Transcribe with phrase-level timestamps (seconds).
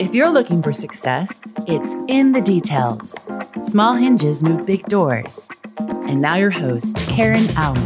[0.00, 3.16] If you're looking for success, it's in the details.
[3.66, 5.48] Small hinges move big doors.
[5.78, 7.84] And now, your host, Karen Allen.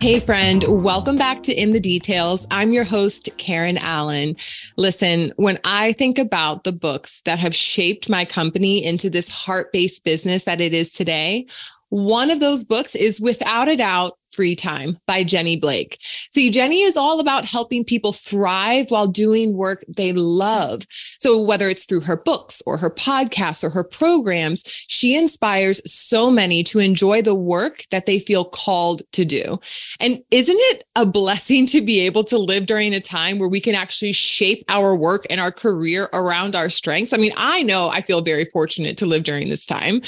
[0.00, 2.46] Hey, friend, welcome back to In the Details.
[2.50, 4.34] I'm your host, Karen Allen.
[4.78, 9.70] Listen, when I think about the books that have shaped my company into this heart
[9.72, 11.46] based business that it is today,
[11.90, 15.98] one of those books is without a doubt Free Time by Jenny Blake.
[16.30, 20.82] See, Jenny is all about helping people thrive while doing work they love.
[21.18, 26.30] So, whether it's through her books or her podcasts or her programs, she inspires so
[26.30, 29.58] many to enjoy the work that they feel called to do.
[29.98, 33.60] And isn't it a blessing to be able to live during a time where we
[33.60, 37.12] can actually shape our work and our career around our strengths?
[37.12, 40.00] I mean, I know I feel very fortunate to live during this time.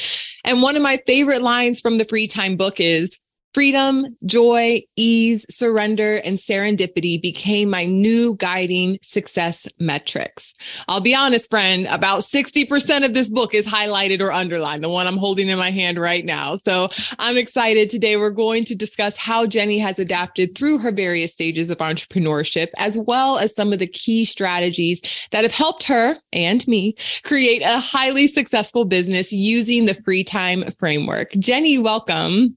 [0.44, 3.18] And one of my favorite lines from the Free Time book is,
[3.54, 10.54] Freedom, joy, ease, surrender, and serendipity became my new guiding success metrics.
[10.88, 15.06] I'll be honest, friend, about 60% of this book is highlighted or underlined, the one
[15.06, 16.54] I'm holding in my hand right now.
[16.54, 17.90] So I'm excited.
[17.90, 22.68] Today, we're going to discuss how Jenny has adapted through her various stages of entrepreneurship,
[22.78, 27.60] as well as some of the key strategies that have helped her and me create
[27.60, 31.32] a highly successful business using the free time framework.
[31.32, 32.56] Jenny, welcome.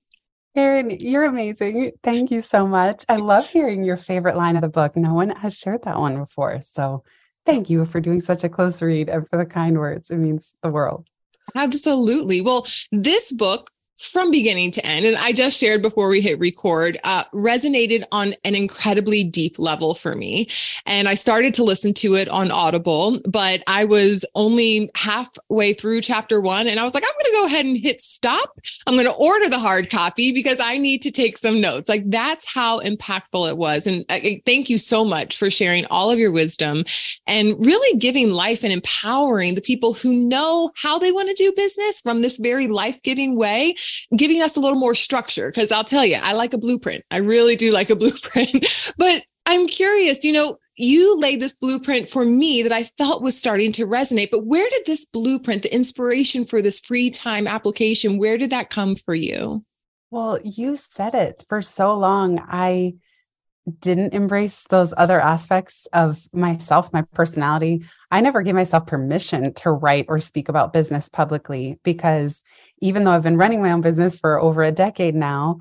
[0.55, 1.91] Karen, you're amazing.
[2.01, 3.03] Thank you so much.
[3.09, 4.95] I love hearing your favorite line of the book.
[4.95, 6.61] No one has shared that one before.
[6.61, 7.03] So
[7.45, 10.11] thank you for doing such a close read and for the kind words.
[10.11, 11.09] It means the world.
[11.55, 12.39] Absolutely.
[12.39, 16.99] Well, this book from beginning to end, and I just shared before we hit record,
[17.03, 20.47] uh, resonated on an incredibly deep level for me.
[20.85, 26.01] And I started to listen to it on Audible, but I was only halfway through
[26.01, 26.67] chapter one.
[26.67, 28.59] And I was like, I'm going to go ahead and hit stop.
[28.85, 31.89] I'm going to order the hard copy because I need to take some notes.
[31.89, 33.87] Like that's how impactful it was.
[33.87, 36.83] And uh, thank you so much for sharing all of your wisdom
[37.27, 41.53] and really giving life and empowering the people who know how they want to do
[41.55, 43.75] business from this very life giving way
[44.15, 45.51] giving us a little more structure.
[45.51, 47.03] Cause I'll tell you, I like a blueprint.
[47.11, 48.93] I really do like a blueprint.
[48.97, 53.37] but I'm curious, you know, you laid this blueprint for me that I felt was
[53.37, 54.31] starting to resonate.
[54.31, 58.69] But where did this blueprint, the inspiration for this free time application, where did that
[58.69, 59.63] come for you?
[60.11, 62.39] Well, you said it for so long.
[62.47, 62.95] I
[63.79, 67.83] didn't embrace those other aspects of myself, my personality.
[68.11, 72.43] I never gave myself permission to write or speak about business publicly because
[72.81, 75.59] even though I've been running my own business for over a decade now,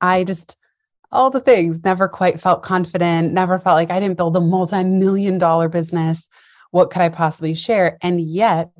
[0.00, 0.58] I just,
[1.12, 4.82] all the things never quite felt confident, never felt like I didn't build a multi
[4.82, 6.28] million dollar business.
[6.72, 7.96] What could I possibly share?
[8.02, 8.70] And yet,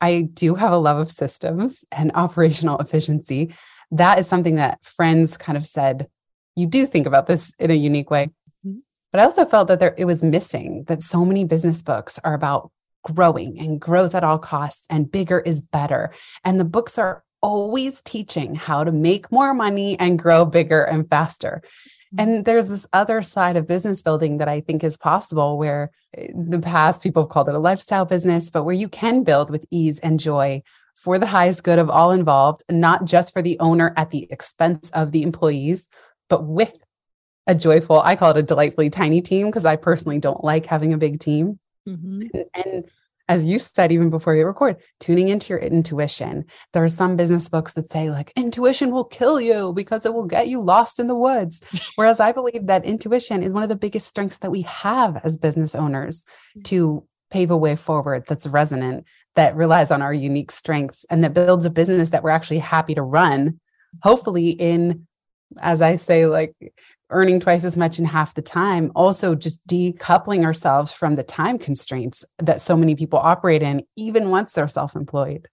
[0.00, 3.52] I do have a love of systems and operational efficiency.
[3.90, 6.06] That is something that friends kind of said
[6.56, 8.30] you do think about this in a unique way.
[8.66, 8.78] Mm-hmm.
[9.10, 12.34] But I also felt that there it was missing that so many business books are
[12.34, 12.70] about
[13.02, 16.12] growing and growth at all costs and bigger is better.
[16.44, 21.08] And the books are always teaching how to make more money and grow bigger and
[21.08, 21.62] faster.
[22.14, 22.20] Mm-hmm.
[22.20, 26.50] And there's this other side of business building that I think is possible where in
[26.50, 29.66] the past people have called it a lifestyle business, but where you can build with
[29.70, 30.62] ease and joy
[30.94, 34.90] for the highest good of all involved, not just for the owner at the expense
[34.90, 35.88] of the employees
[36.32, 36.82] but with
[37.46, 40.94] a joyful, I call it a delightfully tiny team because I personally don't like having
[40.94, 41.58] a big team.
[41.86, 42.22] Mm-hmm.
[42.32, 42.90] And, and
[43.28, 46.46] as you said, even before you record, tuning into your intuition.
[46.72, 50.26] There are some business books that say, like, intuition will kill you because it will
[50.26, 51.62] get you lost in the woods.
[51.96, 55.36] Whereas I believe that intuition is one of the biggest strengths that we have as
[55.36, 56.24] business owners
[56.56, 56.64] mm.
[56.64, 61.34] to pave a way forward that's resonant, that relies on our unique strengths, and that
[61.34, 63.60] builds a business that we're actually happy to run,
[64.02, 65.06] hopefully in
[65.60, 66.54] as I say, like
[67.10, 71.58] earning twice as much in half the time, also just decoupling ourselves from the time
[71.58, 75.48] constraints that so many people operate in, even once they're self employed.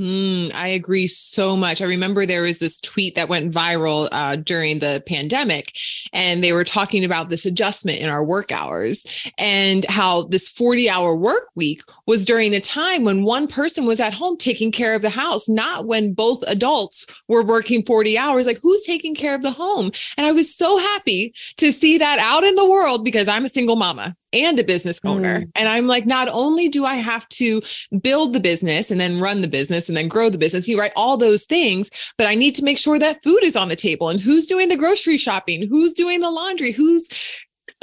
[0.00, 1.80] Mm, I agree so much.
[1.80, 5.72] I remember there was this tweet that went viral uh, during the pandemic,
[6.12, 10.90] and they were talking about this adjustment in our work hours and how this 40
[10.90, 14.94] hour work week was during a time when one person was at home taking care
[14.94, 18.46] of the house, not when both adults were working 40 hours.
[18.46, 19.92] Like, who's taking care of the home?
[20.16, 23.48] And I was so happy to see that out in the world because I'm a
[23.48, 25.40] single mama and a business owner.
[25.40, 25.50] Mm.
[25.54, 27.62] And I'm like, not only do I have to
[28.02, 30.92] build the business and then run the business and then grow the business, you write
[30.96, 34.08] all those things, but I need to make sure that food is on the table
[34.08, 37.08] and who's doing the grocery shopping, who's doing the laundry, who's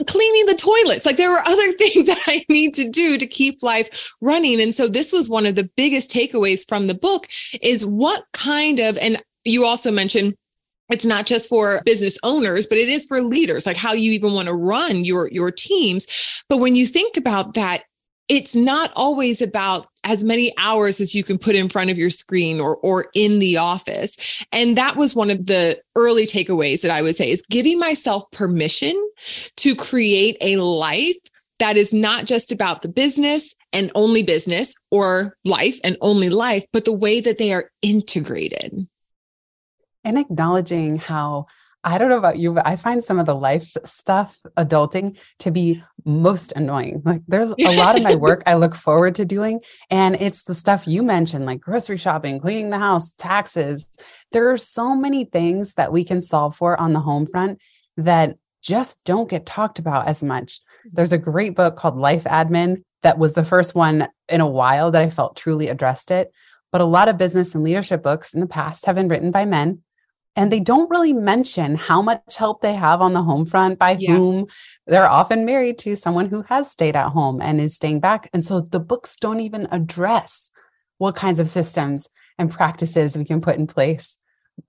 [0.08, 1.06] cleaning the toilets.
[1.06, 4.62] Like there were other things that I need to do to keep life running.
[4.62, 7.28] And so this was one of the biggest takeaways from the book
[7.62, 10.36] is what kind of, and you also mentioned
[10.92, 14.34] it's not just for business owners but it is for leaders like how you even
[14.34, 16.44] want to run your your teams.
[16.50, 17.84] But when you think about that
[18.32, 22.10] it's not always about as many hours as you can put in front of your
[22.10, 24.42] screen or or in the office.
[24.54, 28.24] And that was one of the early takeaways that i would say is giving myself
[28.32, 28.96] permission
[29.58, 31.18] to create a life
[31.60, 36.66] that is not just about the business and only business or life and only life
[36.74, 38.88] but the way that they are integrated
[40.04, 41.48] and acknowledging how
[41.84, 45.52] I don't know about you, but I find some of the life stuff, adulting, to
[45.52, 47.02] be most annoying.
[47.04, 49.62] Like there's a lot of my work I look forward to doing.
[49.90, 53.90] And it's the stuff you mentioned, like grocery shopping, cleaning the house, taxes.
[54.32, 57.60] There are so many things that we can solve for on the home front
[57.98, 60.60] that just don't get talked about as much.
[60.60, 60.90] Mm-hmm.
[60.94, 64.92] There's a great book called Life Admin that was the first one in a while
[64.92, 66.32] that I felt truly addressed it.
[66.72, 69.46] But a lot of business and leadership books in the past have been written by
[69.46, 69.82] men
[70.36, 73.92] and they don't really mention how much help they have on the home front by
[73.92, 74.16] yeah.
[74.16, 74.48] whom
[74.88, 78.44] they're often married to someone who has stayed at home and is staying back and
[78.44, 80.52] so the books don't even address
[80.98, 84.18] what kinds of systems and practices we can put in place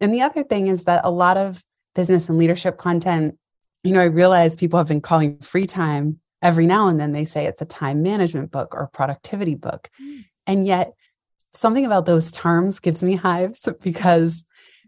[0.00, 3.38] and the other thing is that a lot of business and leadership content
[3.82, 7.24] you know i realize people have been calling free time every now and then they
[7.24, 10.24] say it's a time management book or productivity book mm.
[10.46, 10.92] and yet
[11.52, 14.44] something about those terms gives me hives because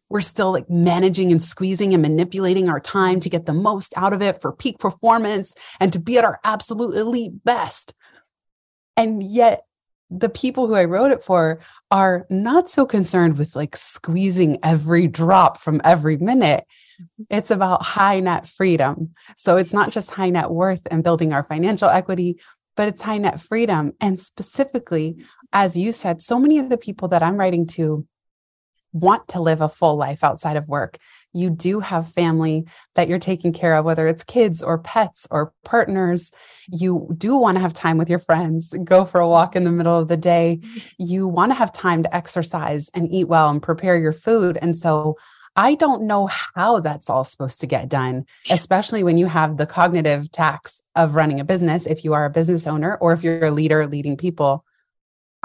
[0.08, 4.12] we're still like managing and squeezing and manipulating our time to get the most out
[4.12, 7.94] of it for peak performance and to be at our absolute elite best.
[8.96, 9.62] And yet,
[10.10, 11.60] the people who I wrote it for
[11.90, 16.64] are not so concerned with like squeezing every drop from every minute.
[17.00, 17.22] Mm-hmm.
[17.30, 19.14] It's about high net freedom.
[19.36, 22.38] So it's not just high net worth and building our financial equity,
[22.76, 23.94] but it's high net freedom.
[24.00, 28.06] And specifically, as you said, so many of the people that I'm writing to
[28.94, 30.96] want to live a full life outside of work.
[31.34, 35.52] You do have family that you're taking care of, whether it's kids or pets or
[35.64, 36.32] partners.
[36.68, 39.72] You do want to have time with your friends, go for a walk in the
[39.72, 40.60] middle of the day.
[40.98, 44.58] You want to have time to exercise and eat well and prepare your food.
[44.62, 45.16] And so
[45.56, 49.66] I don't know how that's all supposed to get done, especially when you have the
[49.66, 53.44] cognitive tax of running a business, if you are a business owner or if you're
[53.44, 54.64] a leader leading people.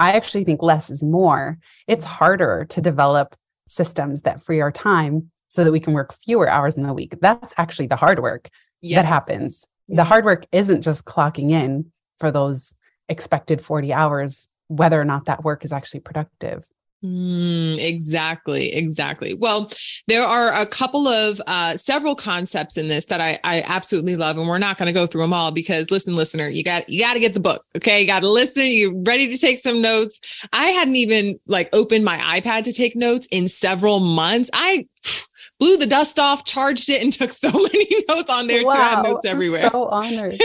[0.00, 1.58] I actually think less is more.
[1.86, 3.36] It's harder to develop
[3.66, 7.14] systems that free our time so that we can work fewer hours in the week.
[7.20, 8.48] That's actually the hard work
[8.80, 8.96] yes.
[8.96, 9.66] that happens.
[9.88, 12.74] The hard work isn't just clocking in for those
[13.08, 16.66] expected 40 hours, whether or not that work is actually productive.
[17.02, 19.32] Mm, exactly, exactly.
[19.32, 19.70] Well,
[20.06, 24.36] there are a couple of uh, several concepts in this that I, I absolutely love,
[24.36, 27.00] and we're not going to go through them all because listen, listener, you got you
[27.00, 27.64] got to get the book.
[27.74, 28.66] Okay, you got to listen.
[28.66, 30.44] You ready to take some notes?
[30.52, 34.50] I hadn't even like opened my iPad to take notes in several months.
[34.52, 34.86] I
[35.58, 38.78] blew the dust off, charged it, and took so many notes on there wow, to
[38.78, 39.64] have notes everywhere.
[39.64, 40.38] I'm so honored.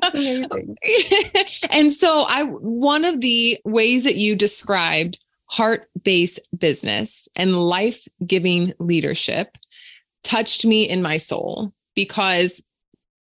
[0.00, 0.76] That's amazing.
[1.70, 5.18] and so I one of the ways that you described
[5.50, 9.58] heart based business and life giving leadership
[10.22, 12.64] touched me in my soul because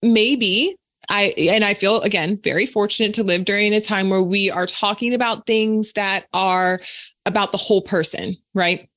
[0.02, 0.76] maybe
[1.08, 4.66] I, and I feel again very fortunate to live during a time where we are
[4.66, 6.80] talking about things that are
[7.26, 8.88] about the whole person, right?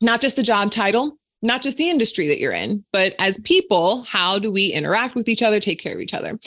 [0.00, 4.02] Not just the job title, not just the industry that you're in, but as people,
[4.02, 6.38] how do we interact with each other, take care of each other?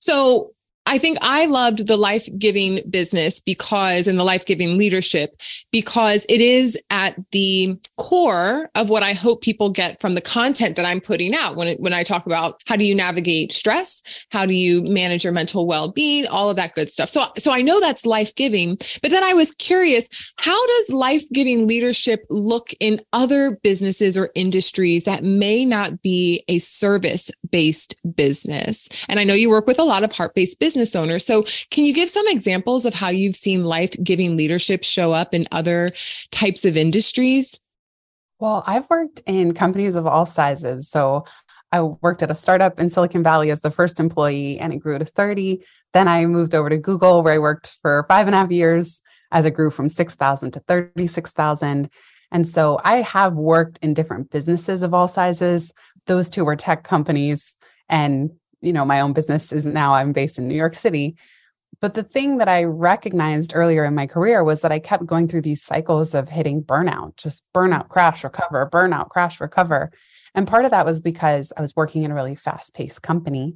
[0.00, 0.52] So
[0.88, 5.38] I think I loved the life giving business because, and the life giving leadership,
[5.70, 10.76] because it is at the core of what I hope people get from the content
[10.76, 11.56] that I'm putting out.
[11.56, 15.24] When, it, when I talk about how do you navigate stress, how do you manage
[15.24, 17.10] your mental well being, all of that good stuff.
[17.10, 21.22] So, so I know that's life giving, but then I was curious how does life
[21.34, 27.94] giving leadership look in other businesses or industries that may not be a service based
[28.14, 28.88] business?
[29.10, 31.18] And I know you work with a lot of heart based business business owner.
[31.18, 35.34] So, can you give some examples of how you've seen life giving leadership show up
[35.34, 35.90] in other
[36.30, 37.60] types of industries?
[38.38, 40.88] Well, I've worked in companies of all sizes.
[40.88, 41.24] So,
[41.72, 44.98] I worked at a startup in Silicon Valley as the first employee and it grew
[44.98, 45.62] to 30.
[45.92, 49.02] Then I moved over to Google where I worked for five and a half years
[49.32, 51.90] as it grew from 6,000 to 36,000.
[52.30, 55.74] And so I have worked in different businesses of all sizes.
[56.06, 57.58] Those two were tech companies
[57.90, 58.30] and
[58.60, 61.16] you know, my own business is now I'm based in New York City.
[61.80, 65.28] But the thing that I recognized earlier in my career was that I kept going
[65.28, 69.92] through these cycles of hitting burnout, just burnout, crash, recover, burnout, crash, recover.
[70.34, 73.54] And part of that was because I was working in a really fast paced company.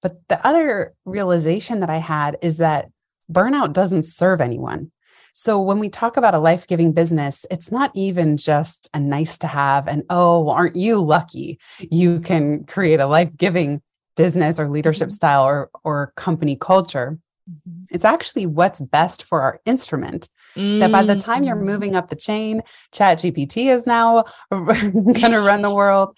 [0.00, 2.90] But the other realization that I had is that
[3.30, 4.92] burnout doesn't serve anyone.
[5.34, 9.38] So when we talk about a life giving business, it's not even just a nice
[9.38, 11.58] to have and, oh, well, aren't you lucky?
[11.90, 13.82] You can create a life giving
[14.22, 15.22] business or leadership mm-hmm.
[15.22, 17.18] style or or company culture
[17.50, 17.84] mm-hmm.
[17.90, 20.28] It's actually what's best for our instrument.
[20.54, 20.78] Mm.
[20.80, 21.70] That by the time you're mm.
[21.72, 22.62] moving up the chain,
[22.92, 26.16] Chat GPT is now going to run the world.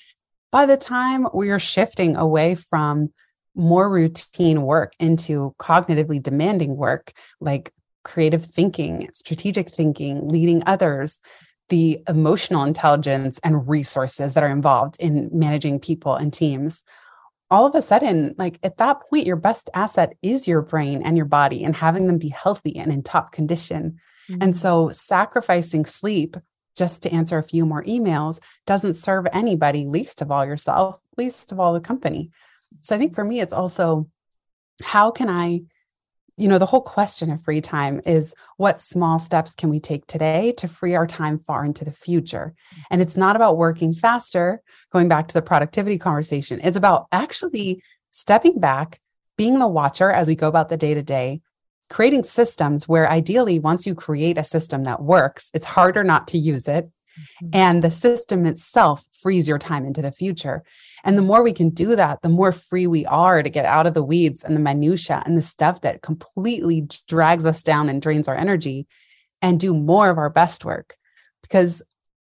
[0.50, 3.12] By the time we are shifting away from
[3.54, 7.72] more routine work into cognitively demanding work like
[8.04, 11.20] creative thinking, strategic thinking, leading others,
[11.68, 16.84] the emotional intelligence and resources that are involved in managing people and teams.
[17.52, 21.16] All of a sudden, like at that point, your best asset is your brain and
[21.16, 23.98] your body and having them be healthy and in top condition.
[24.30, 24.42] Mm-hmm.
[24.42, 26.38] And so, sacrificing sleep
[26.74, 31.52] just to answer a few more emails doesn't serve anybody, least of all yourself, least
[31.52, 32.30] of all the company.
[32.80, 34.08] So, I think for me, it's also
[34.82, 35.62] how can I
[36.42, 40.04] you know, the whole question of free time is what small steps can we take
[40.08, 42.52] today to free our time far into the future?
[42.90, 44.60] And it's not about working faster,
[44.92, 46.60] going back to the productivity conversation.
[46.64, 47.80] It's about actually
[48.10, 48.98] stepping back,
[49.38, 51.42] being the watcher as we go about the day to day,
[51.88, 56.38] creating systems where ideally, once you create a system that works, it's harder not to
[56.38, 56.90] use it.
[57.18, 57.48] Mm-hmm.
[57.52, 60.62] And the system itself frees your time into the future.
[61.04, 63.86] And the more we can do that, the more free we are to get out
[63.86, 68.00] of the weeds and the minutia and the stuff that completely drags us down and
[68.00, 68.86] drains our energy
[69.40, 70.94] and do more of our best work.
[71.42, 71.82] Because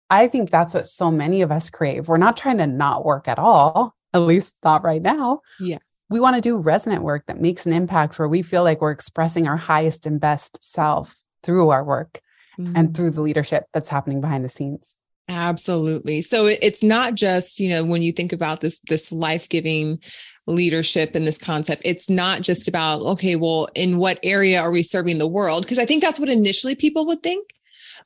[0.09, 2.07] I think that's what so many of us crave.
[2.07, 5.41] We're not trying to not work at all, at least not right now.
[5.59, 5.79] Yeah.
[6.09, 8.91] We want to do resonant work that makes an impact where we feel like we're
[8.91, 12.19] expressing our highest and best self through our work
[12.59, 12.73] mm-hmm.
[12.75, 14.97] and through the leadership that's happening behind the scenes.
[15.29, 16.23] Absolutely.
[16.23, 20.01] So it's not just, you know, when you think about this this life-giving
[20.47, 24.81] leadership and this concept, it's not just about okay, well, in what area are we
[24.81, 25.63] serving the world?
[25.63, 27.47] Because I think that's what initially people would think.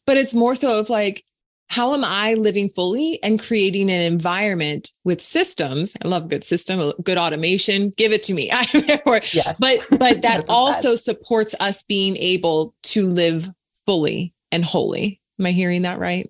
[0.06, 1.24] But it's more so of like
[1.70, 5.96] how am I living fully and creating an environment with systems?
[6.04, 7.92] I love good system, good automation.
[7.96, 8.50] Give it to me.
[8.54, 9.34] I'm there for it.
[9.34, 9.60] Yes.
[9.60, 13.50] But but that also supports us being able to live
[13.86, 15.20] fully and holy.
[15.40, 16.30] Am I hearing that right?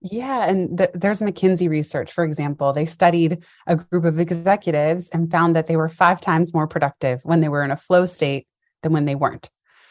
[0.00, 0.48] Yeah.
[0.48, 2.72] And the, there's McKinsey research, for example.
[2.72, 7.20] They studied a group of executives and found that they were five times more productive
[7.24, 8.46] when they were in a flow state
[8.82, 9.50] than when they weren't.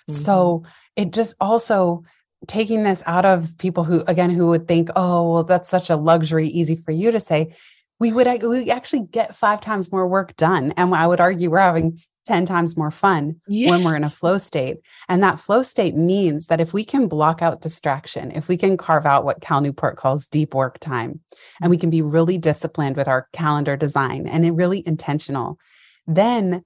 [0.09, 0.13] Mm-hmm.
[0.13, 0.63] So
[0.95, 2.03] it just also
[2.47, 5.95] taking this out of people who, again, who would think, oh, well, that's such a
[5.95, 7.53] luxury, easy for you to say.
[7.99, 10.71] We would we actually get five times more work done.
[10.77, 13.71] And I would argue we're having 10 times more fun yeah.
[13.71, 14.77] when we're in a flow state.
[15.07, 18.77] And that flow state means that if we can block out distraction, if we can
[18.77, 21.21] carve out what Cal Newport calls deep work time,
[21.61, 25.57] and we can be really disciplined with our calendar design and really intentional,
[26.05, 26.63] then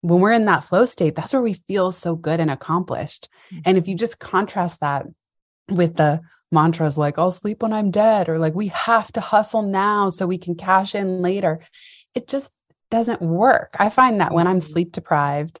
[0.00, 3.28] when we're in that flow state, that's where we feel so good and accomplished.
[3.52, 3.60] Mm-hmm.
[3.66, 5.06] And if you just contrast that
[5.68, 9.62] with the mantras like, I'll sleep when I'm dead, or like, we have to hustle
[9.62, 11.60] now so we can cash in later,
[12.14, 12.54] it just
[12.92, 13.70] doesn't work.
[13.78, 14.60] I find that when I'm mm-hmm.
[14.60, 15.60] sleep deprived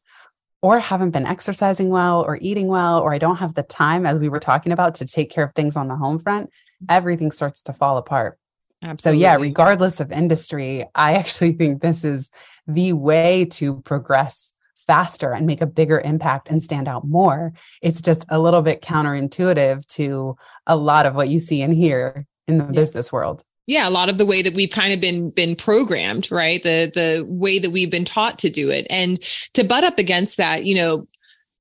[0.60, 4.20] or haven't been exercising well or eating well, or I don't have the time, as
[4.20, 6.50] we were talking about, to take care of things on the home front,
[6.88, 8.38] everything starts to fall apart.
[8.82, 9.18] Absolutely.
[9.18, 12.30] So, yeah, regardless of industry, I actually think this is
[12.66, 17.54] the way to progress faster and make a bigger impact and stand out more.
[17.80, 20.36] It's just a little bit counterintuitive to
[20.66, 22.72] a lot of what you see and hear in the yeah.
[22.72, 26.30] business world yeah a lot of the way that we've kind of been been programmed
[26.30, 26.62] right?
[26.62, 28.86] The the way that we've been taught to do it.
[28.90, 29.20] And
[29.54, 31.06] to butt up against that you know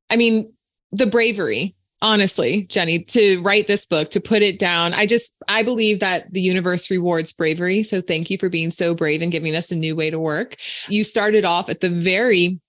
[0.09, 0.51] i mean
[0.91, 4.93] the bravery honestly jenny to write this book to put it down.
[4.93, 7.83] I just i believe that the universe rewards bravery.
[7.83, 10.55] So thank you for being so brave and giving us a new way to work.
[10.89, 12.59] You started off at the very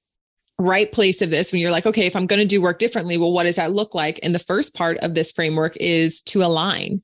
[0.59, 3.17] right place of this when you're like okay if i'm going to do work differently
[3.17, 4.21] well what does that look like?
[4.23, 7.03] And the first part of this framework is to align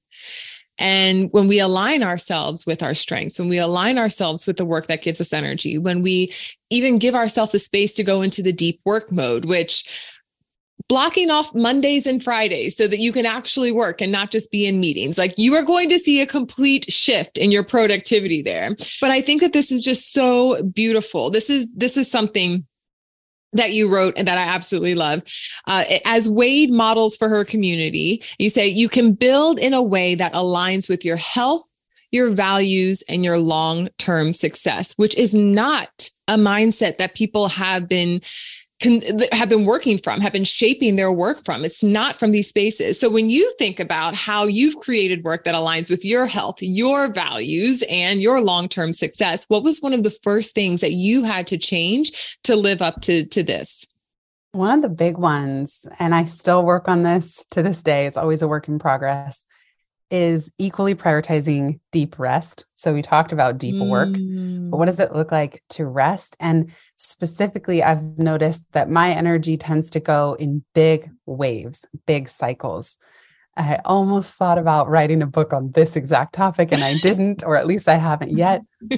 [0.79, 4.87] and when we align ourselves with our strengths, when we align ourselves with the work
[4.87, 6.33] that gives us energy, when we
[6.71, 10.15] even give ourselves the space to go into the deep work mode, which
[10.89, 14.67] blocking off Mondays and Fridays so that you can actually work and not just be
[14.67, 15.19] in meetings.
[15.19, 18.71] Like you are going to see a complete shift in your productivity there.
[19.01, 21.31] But I think that this is just so beautiful.
[21.31, 22.67] This is this is something
[23.53, 25.23] that you wrote and that I absolutely love.
[25.67, 30.15] Uh, as Wade models for her community, you say you can build in a way
[30.15, 31.67] that aligns with your health,
[32.11, 37.89] your values, and your long term success, which is not a mindset that people have
[37.89, 38.21] been
[38.81, 41.65] can, have been working from, have been shaping their work from.
[41.65, 42.99] It's not from these spaces.
[42.99, 47.13] So when you think about how you've created work that aligns with your health, your
[47.13, 51.47] values, and your long-term success, what was one of the first things that you had
[51.49, 53.87] to change to live up to, to this?
[54.53, 58.17] One of the big ones, and I still work on this to this day, it's
[58.17, 59.47] always a work in progress,
[60.11, 62.67] is equally prioritizing deep rest.
[62.75, 64.15] So we talked about deep work,
[64.71, 64.79] but Mm.
[64.79, 66.37] what does it look like to rest?
[66.41, 72.99] And specifically, I've noticed that my energy tends to go in big waves, big cycles.
[73.57, 77.57] I almost thought about writing a book on this exact topic and I didn't, or
[77.57, 78.63] at least I haven't yet.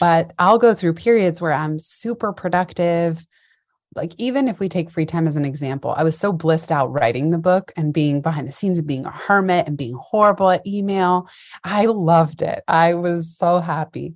[0.00, 3.26] But I'll go through periods where I'm super productive.
[3.94, 6.92] Like, even if we take free time as an example, I was so blissed out
[6.92, 10.50] writing the book and being behind the scenes and being a hermit and being horrible
[10.50, 11.28] at email.
[11.64, 12.62] I loved it.
[12.68, 14.14] I was so happy.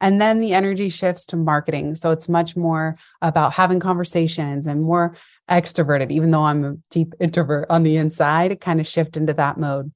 [0.00, 1.94] And then the energy shifts to marketing.
[1.94, 5.14] So it's much more about having conversations and more
[5.48, 9.32] extroverted, even though I'm a deep introvert on the inside, it kind of shift into
[9.34, 9.92] that mode.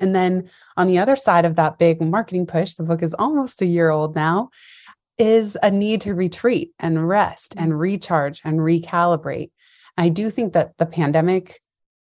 [0.00, 3.62] And then on the other side of that big marketing push, the book is almost
[3.62, 4.50] a year old now,
[5.20, 9.50] is a need to retreat and rest and recharge and recalibrate.
[9.96, 11.60] I do think that the pandemic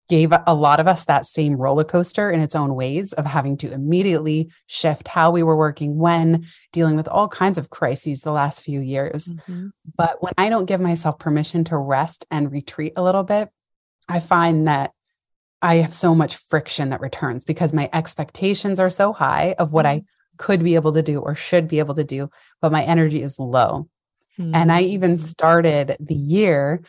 [0.08, 3.56] gave a lot of us that same roller coaster in its own ways of having
[3.56, 8.32] to immediately shift how we were working when dealing with all kinds of crises the
[8.32, 9.32] last few years.
[9.48, 9.70] Mhm.
[9.96, 13.48] But when I don't give myself permission to rest and retreat a little bit,
[14.08, 14.92] I find that
[15.62, 19.86] I have so much friction that returns because my expectations are so high of what
[19.86, 20.02] I
[20.38, 23.38] could be able to do or should be able to do, but my energy is
[23.38, 23.88] low.
[24.38, 26.82] And I even started the year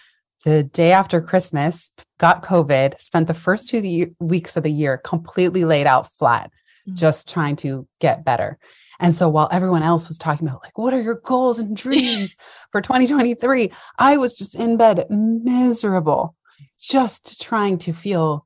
[0.43, 4.97] the day after Christmas, got COVID, spent the first two the- weeks of the year
[4.97, 6.51] completely laid out flat,
[6.87, 6.95] Mm.
[6.95, 8.57] just trying to get better.
[8.99, 12.37] And so while everyone else was talking about, like, what are your goals and dreams
[12.71, 13.71] for 2023?
[13.99, 16.35] I was just in bed, miserable,
[16.79, 18.45] just trying to feel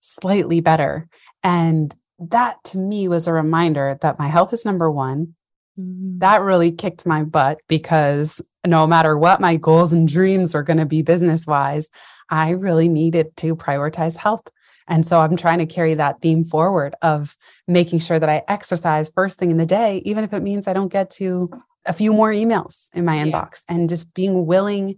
[0.00, 1.08] slightly better.
[1.42, 1.94] And
[2.28, 5.34] that to me was a reminder that my health is number one
[5.78, 6.18] Mhm.
[6.20, 10.76] that really kicked my butt because no matter what my goals and dreams are going
[10.78, 11.88] to be business wise,
[12.28, 14.42] I really needed to prioritize health.
[14.86, 17.36] And so I'm trying to carry that theme forward of
[17.66, 20.72] making sure that I exercise first thing in the day, even if it means I
[20.72, 21.48] don't get to
[21.86, 23.24] a few more emails in my Yeah.
[23.24, 24.96] inbox and just being willing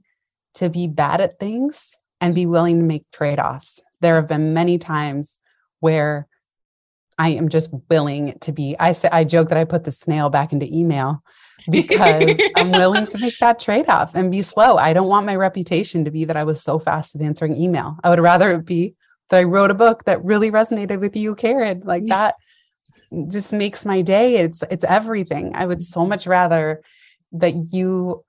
[0.55, 3.81] to be bad at things and be willing to make trade offs.
[4.01, 5.39] There have been many times
[5.81, 6.27] where
[7.23, 8.75] I am just willing to be.
[8.81, 11.23] I say I joke that I put the snail back into email
[11.71, 14.77] because I'm willing to make that trade off and be slow.
[14.77, 17.97] I don't want my reputation to be that I was so fast at answering email.
[18.03, 18.97] I would rather it be
[19.29, 21.83] that I wrote a book that really resonated with you, Karen.
[21.85, 22.35] Like that
[23.31, 24.39] just makes my day.
[24.39, 25.53] It's it's everything.
[25.55, 26.83] I would so much rather
[27.31, 28.25] that you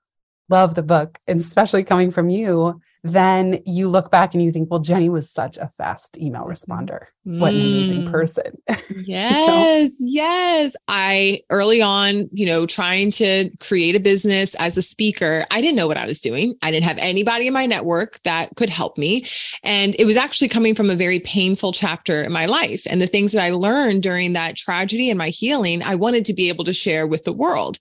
[0.48, 4.70] love the book, and especially coming from you, then you look back and you think,
[4.70, 7.04] well, Jenny was such a fast email responder.
[7.24, 8.10] What an amazing Mm.
[8.10, 8.56] person.
[9.06, 10.76] Yes, yes.
[10.88, 15.76] I early on, you know, trying to create a business as a speaker, I didn't
[15.76, 16.54] know what I was doing.
[16.62, 19.26] I didn't have anybody in my network that could help me.
[19.62, 22.82] And it was actually coming from a very painful chapter in my life.
[22.88, 26.34] And the things that I learned during that tragedy and my healing, I wanted to
[26.34, 27.78] be able to share with the world.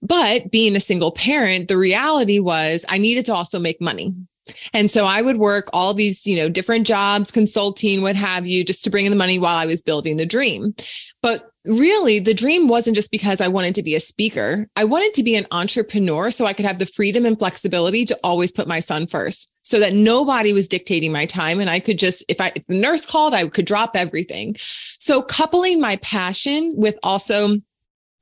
[0.00, 4.14] But being a single parent, the reality was I needed to also make money.
[4.72, 8.64] And so I would work all these, you know, different jobs, consulting, what have you,
[8.64, 10.74] just to bring in the money while I was building the dream.
[11.20, 14.66] But really, the dream wasn't just because I wanted to be a speaker.
[14.74, 18.18] I wanted to be an entrepreneur so I could have the freedom and flexibility to
[18.24, 21.60] always put my son first so that nobody was dictating my time.
[21.60, 24.56] And I could just, if I, if the nurse called, I could drop everything.
[24.98, 27.58] So coupling my passion with also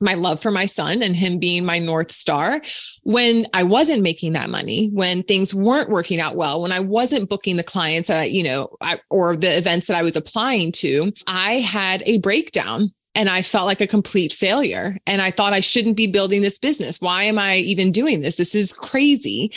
[0.01, 2.61] my love for my son and him being my North Star.
[3.03, 7.29] When I wasn't making that money, when things weren't working out well, when I wasn't
[7.29, 10.71] booking the clients that I, you know, I, or the events that I was applying
[10.73, 14.97] to, I had a breakdown and I felt like a complete failure.
[15.05, 17.01] And I thought I shouldn't be building this business.
[17.01, 18.37] Why am I even doing this?
[18.37, 19.51] This is crazy.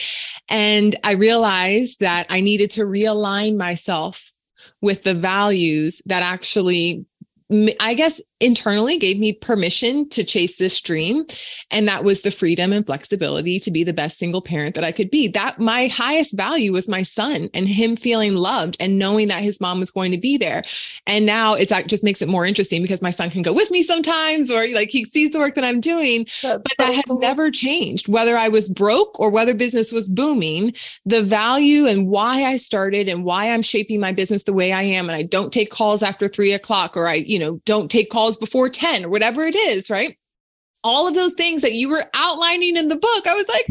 [0.49, 4.31] And I realized that I needed to realign myself
[4.83, 7.07] with the values that actually
[7.79, 11.25] I guess internally gave me permission to chase this dream.
[11.71, 14.93] And that was the freedom and flexibility to be the best single parent that I
[14.93, 15.29] could be.
[15.29, 19.61] That my highest value was my son and him feeling loved and knowing that his
[19.61, 20.63] mom was going to be there.
[21.07, 23.71] And now it's that just makes it more interesting because my son can go with
[23.71, 26.25] me sometimes or like he sees the work that I'm doing.
[26.43, 27.21] That's But so that has cool.
[27.21, 28.09] never changed.
[28.09, 30.75] Whether I was broke or whether business was booming,
[31.07, 34.83] the value and why I started and why I'm shaping my business the way I
[34.83, 35.09] am.
[35.09, 38.34] And I don't take calls after three o'clock or I, you know, don't take calls
[38.37, 40.19] before 10 or whatever it is, right?
[40.83, 43.67] All of those things that you were outlining in the book, I was like,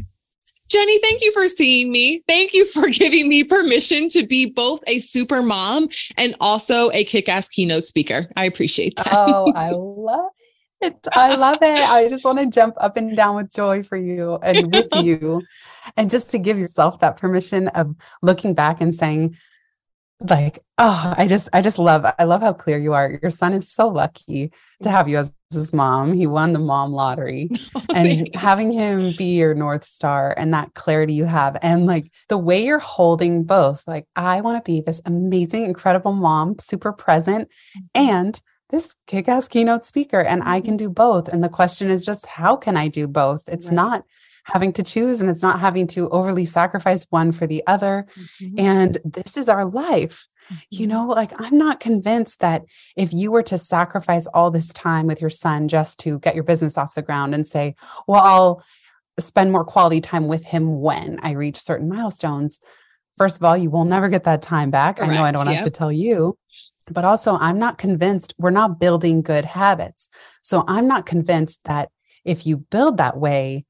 [0.69, 2.23] Jenny, thank you for seeing me.
[2.27, 7.03] Thank you for giving me permission to be both a super mom and also a
[7.03, 8.25] kick ass keynote speaker.
[8.35, 9.09] I appreciate that.
[9.11, 10.31] oh, I love
[10.81, 11.07] it.
[11.13, 11.89] I love it.
[11.89, 15.43] I just want to jump up and down with joy for you and with you.
[15.95, 19.37] And just to give yourself that permission of looking back and saying,
[20.29, 23.53] like oh i just i just love i love how clear you are your son
[23.53, 27.81] is so lucky to have you as his mom he won the mom lottery oh,
[27.95, 32.37] and having him be your north star and that clarity you have and like the
[32.37, 37.49] way you're holding both like i want to be this amazing incredible mom super present
[37.49, 37.85] mm-hmm.
[37.95, 40.87] and this kick-ass keynote speaker and i can mm-hmm.
[40.87, 43.75] do both and the question is just how can i do both it's right.
[43.75, 44.03] not
[44.43, 48.07] having to choose and it's not having to overly sacrifice one for the other.
[48.41, 48.59] Mm-hmm.
[48.59, 50.27] And this is our life.
[50.45, 50.55] Mm-hmm.
[50.71, 52.63] You know, like I'm not convinced that
[52.97, 56.43] if you were to sacrifice all this time with your son just to get your
[56.43, 57.75] business off the ground and say,
[58.07, 58.63] well, I'll
[59.19, 62.61] spend more quality time with him when I reach certain milestones.
[63.17, 64.97] First of all, you will never get that time back.
[64.97, 65.11] Correct.
[65.11, 65.57] I know I don't yep.
[65.57, 66.37] have to tell you
[66.87, 70.09] but also I'm not convinced we're not building good habits.
[70.41, 71.89] So I'm not convinced that
[72.25, 73.65] if you build that way,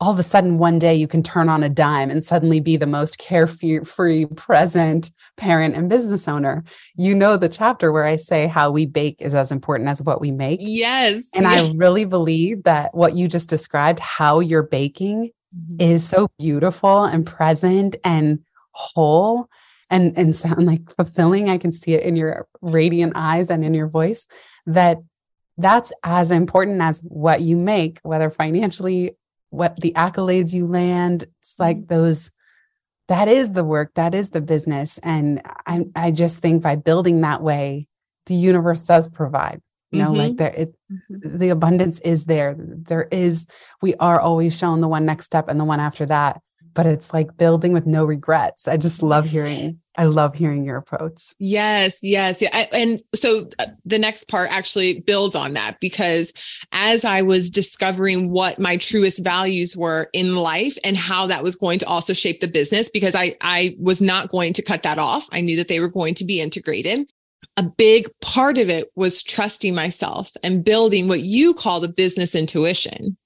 [0.00, 2.76] all of a sudden one day you can turn on a dime and suddenly be
[2.76, 6.64] the most carefree present parent and business owner.
[6.96, 10.20] You know the chapter where i say how we bake is as important as what
[10.20, 10.60] we make.
[10.62, 11.30] Yes.
[11.34, 15.76] And i really believe that what you just described how you're baking mm-hmm.
[15.80, 18.40] is so beautiful and present and
[18.72, 19.48] whole
[19.90, 21.48] and and sound like fulfilling.
[21.48, 24.28] I can see it in your radiant eyes and in your voice
[24.66, 24.98] that
[25.56, 29.17] that's as important as what you make whether financially
[29.50, 31.94] what the accolades you land it's like mm-hmm.
[31.94, 32.32] those
[33.08, 37.20] that is the work that is the business and i i just think by building
[37.20, 37.86] that way
[38.26, 40.16] the universe does provide you know mm-hmm.
[40.16, 41.38] like there it mm-hmm.
[41.38, 43.46] the abundance is there there is
[43.80, 46.40] we are always shown the one next step and the one after that
[46.74, 48.68] but it's like building with no regrets.
[48.68, 51.34] I just love hearing I love hearing your approach.
[51.40, 52.40] Yes, yes.
[52.40, 52.66] Yeah.
[52.72, 56.32] and so uh, the next part actually builds on that because
[56.70, 61.56] as I was discovering what my truest values were in life and how that was
[61.56, 64.98] going to also shape the business because I I was not going to cut that
[64.98, 65.28] off.
[65.32, 67.10] I knew that they were going to be integrated
[67.58, 72.36] a big part of it was trusting myself and building what you call the business
[72.36, 73.16] intuition.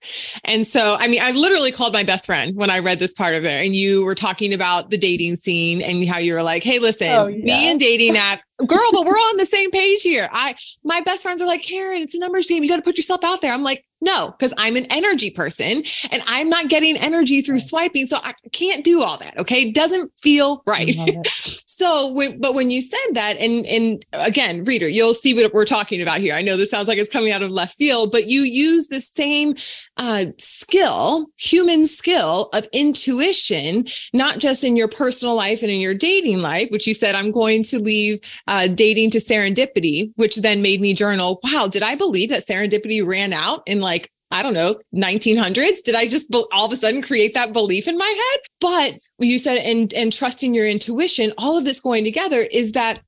[0.45, 3.35] And so, I mean, I literally called my best friend when I read this part
[3.35, 6.65] of it, and you were talking about the dating scene and how you were like,
[6.65, 7.45] "Hey, listen, oh, yeah.
[7.45, 10.29] me and dating app girl, but we're on the same page here.
[10.33, 12.63] I my best friends are like, Karen, it's a numbers game.
[12.63, 13.53] You got to put yourself out there.
[13.53, 18.07] I'm like, no, because I'm an energy person and I'm not getting energy through swiping.
[18.07, 19.39] So I can't do all that.
[19.39, 19.69] Okay.
[19.69, 20.95] It doesn't feel right.
[21.27, 25.65] so when, but when you said that, and and again, reader, you'll see what we're
[25.65, 26.35] talking about here.
[26.35, 29.01] I know this sounds like it's coming out of left field, but you use the
[29.01, 29.55] same
[29.97, 35.95] uh, skill, human skill of intuition, not just in your personal life and in your
[35.95, 38.21] dating life, which you said, I'm going to leave
[38.53, 43.05] uh, dating to serendipity, which then made me journal, wow, did I believe that serendipity
[43.05, 45.83] ran out in like, I don't know, 1900s?
[45.85, 48.41] Did I just all of a sudden create that belief in my head?
[48.61, 53.01] But you said, and, and trusting your intuition, all of this going together is that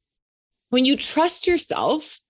[0.70, 2.20] when you trust yourself,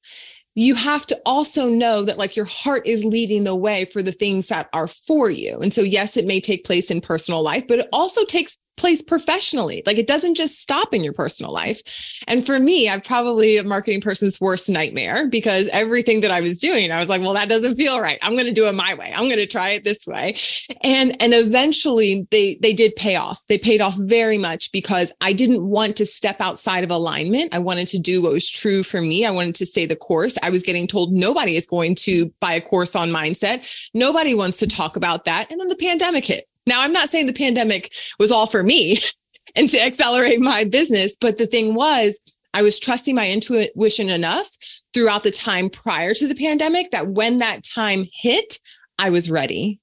[0.56, 4.12] you have to also know that like your heart is leading the way for the
[4.12, 5.60] things that are for you.
[5.60, 9.02] And so, yes, it may take place in personal life, but it also takes place
[9.02, 9.82] professionally.
[9.86, 12.20] Like it doesn't just stop in your personal life.
[12.26, 16.58] And for me, I'm probably a marketing person's worst nightmare because everything that I was
[16.58, 18.18] doing, I was like, well, that doesn't feel right.
[18.22, 19.12] I'm going to do it my way.
[19.14, 20.36] I'm going to try it this way.
[20.82, 23.40] And and eventually they they did pay off.
[23.48, 27.54] They paid off very much because I didn't want to step outside of alignment.
[27.54, 29.24] I wanted to do what was true for me.
[29.24, 30.36] I wanted to stay the course.
[30.42, 33.88] I was getting told nobody is going to buy a course on mindset.
[33.94, 35.50] Nobody wants to talk about that.
[35.50, 38.98] And then the pandemic hit now, I'm not saying the pandemic was all for me
[39.56, 42.20] and to accelerate my business, but the thing was,
[42.54, 44.48] I was trusting my intuition enough
[44.92, 48.58] throughout the time prior to the pandemic that when that time hit,
[48.98, 49.80] I was ready.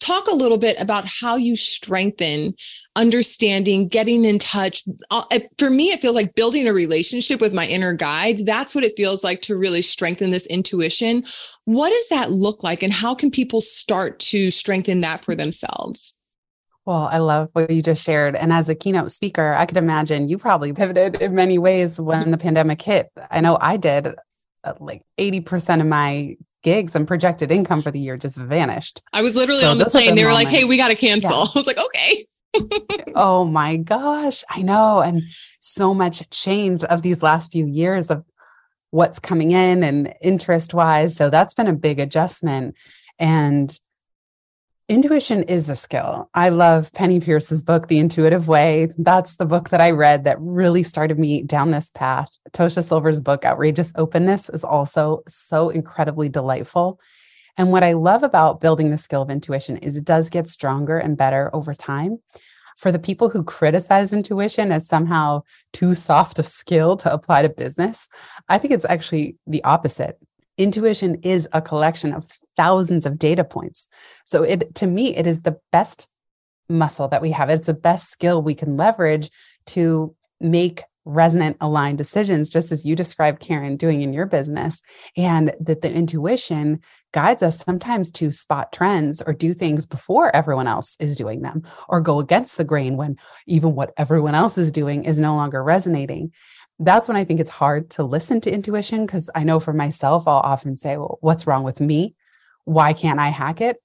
[0.00, 2.54] Talk a little bit about how you strengthen
[2.94, 4.82] understanding, getting in touch.
[5.10, 5.22] Uh,
[5.58, 8.38] for me, it feels like building a relationship with my inner guide.
[8.46, 11.24] That's what it feels like to really strengthen this intuition.
[11.64, 16.16] What does that look like, and how can people start to strengthen that for themselves?
[16.86, 18.36] Well, I love what you just shared.
[18.36, 22.30] And as a keynote speaker, I could imagine you probably pivoted in many ways when
[22.30, 23.10] the pandemic hit.
[23.28, 24.14] I know I did.
[24.62, 29.00] Uh, like 80% of my gigs and projected income for the year just vanished.
[29.12, 30.16] I was literally so on the plane.
[30.16, 30.50] They were moments.
[30.50, 31.30] like, hey, we got to cancel.
[31.30, 31.44] Yeah.
[31.54, 32.26] I was like, okay
[33.14, 35.00] oh my gosh, I know.
[35.00, 35.22] And
[35.60, 38.24] so much change of these last few years of
[38.90, 41.16] what's coming in and interest wise.
[41.16, 42.76] So that's been a big adjustment.
[43.18, 43.70] And
[44.88, 46.30] intuition is a skill.
[46.32, 48.88] I love Penney Peirce's book, The Intuitive Way.
[48.98, 52.28] That's the book that I read that really started me down this path.
[52.52, 57.00] Tosha Silver's book, Outrageous Openness, is also so incredibly delightful.
[57.58, 60.98] And what I love about building the skill of intuition is it does get stronger
[60.98, 62.18] and better over time.
[62.76, 67.48] for the people who criticize intuition as somehow too soft a skill to apply to
[67.48, 68.08] business,
[68.48, 70.18] I think it's actually the opposite.
[70.58, 73.88] Intuition is a collection of thousands of data points.
[74.24, 76.10] So it to me it is the best
[76.68, 77.50] muscle that we have.
[77.50, 79.30] It's the best skill we can leverage
[79.66, 84.82] to make resonant aligned decisions just as you described Karen doing in your business
[85.16, 86.80] and that the intuition
[87.12, 91.62] guides us sometimes to spot trends or do things before everyone else is doing them
[91.88, 93.16] or go against the grain when
[93.46, 96.32] even what everyone else is doing is no longer resonating
[96.78, 100.28] that's when I think it's hard to listen to intuition because I know for myself,
[100.28, 102.14] I'll often say, well, what's wrong with me?
[102.64, 103.78] Why can't I hack it?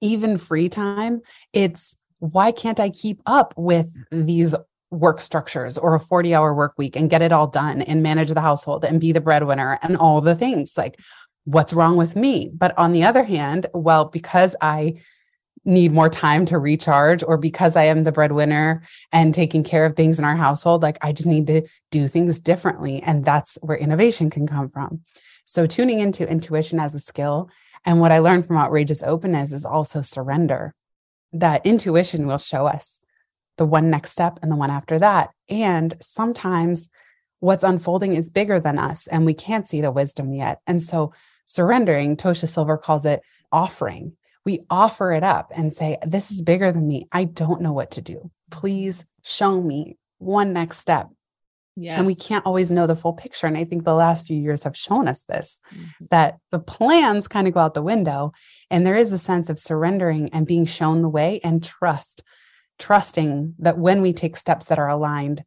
[0.00, 4.54] Even free time, it's why can't I keep up with these
[4.92, 8.28] work structures or a 40 hour work week and get it all done and manage
[8.28, 11.00] the household and be the breadwinner and all the things like
[11.44, 14.94] what's wrong with me but on the other hand well because i
[15.64, 19.94] need more time to recharge or because i am the breadwinner and taking care of
[19.94, 23.76] things in our household like i just need to do things differently and that's where
[23.76, 25.00] innovation can come from
[25.44, 27.48] so tuning into intuition as a skill
[27.84, 30.74] and what i learned from outrageous openness is also surrender
[31.32, 33.00] that intuition will show us
[33.56, 35.30] the one next step and the one after that.
[35.48, 36.90] And sometimes
[37.40, 40.60] what's unfolding is bigger than us and we can't see the wisdom yet.
[40.66, 41.12] And so
[41.44, 44.16] surrendering, Tosha Silver calls it offering.
[44.44, 47.06] We offer it up and say, This is bigger than me.
[47.12, 48.30] I don't know what to do.
[48.50, 51.08] Please show me one next step.
[51.74, 51.98] Yes.
[51.98, 53.46] And we can't always know the full picture.
[53.46, 56.04] And I think the last few years have shown us this mm-hmm.
[56.10, 58.32] that the plans kind of go out the window.
[58.70, 62.22] And there is a sense of surrendering and being shown the way and trust
[62.78, 65.42] trusting that when we take steps that are aligned,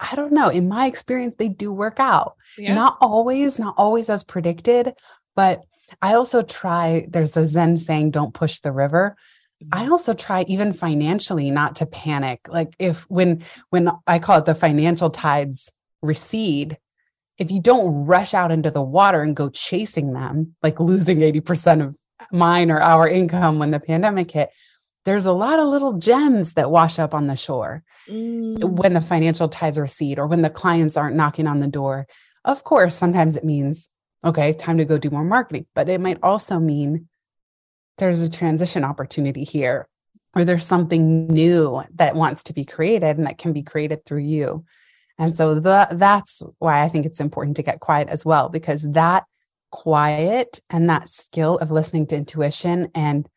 [0.00, 2.36] I don't know, in my experience, they do work out.
[2.58, 2.74] Yeah.
[2.74, 4.94] Not always, not always as predicted,
[5.36, 5.62] but
[6.00, 9.16] I also try, there's a Zen saying, don't push the river.
[9.72, 9.92] I mm-hmm.
[9.92, 12.48] also try even financially not to panic.
[12.48, 16.78] Like if when when I call it the financial tides recede,
[17.38, 21.84] if you don't rush out into the water and go chasing them, like losing 80%
[21.84, 21.96] of
[22.32, 24.50] mine or our income when the pandemic hit,
[25.04, 28.62] there's a lot of little gems that wash up on the shore mm.
[28.62, 32.06] when the financial tides recede or when the clients aren't knocking on the door.
[32.44, 33.90] Of course, sometimes it means,
[34.24, 37.08] okay, time to go do more marketing, but it might also mean
[37.98, 39.88] there's a transition opportunity here
[40.34, 44.20] or there's something new that wants to be created and that can be created through
[44.20, 44.64] you.
[45.18, 48.90] And so the, that's why I think it's important to get quiet as well, because
[48.92, 49.24] that
[49.70, 53.28] quiet and that skill of listening to intuition and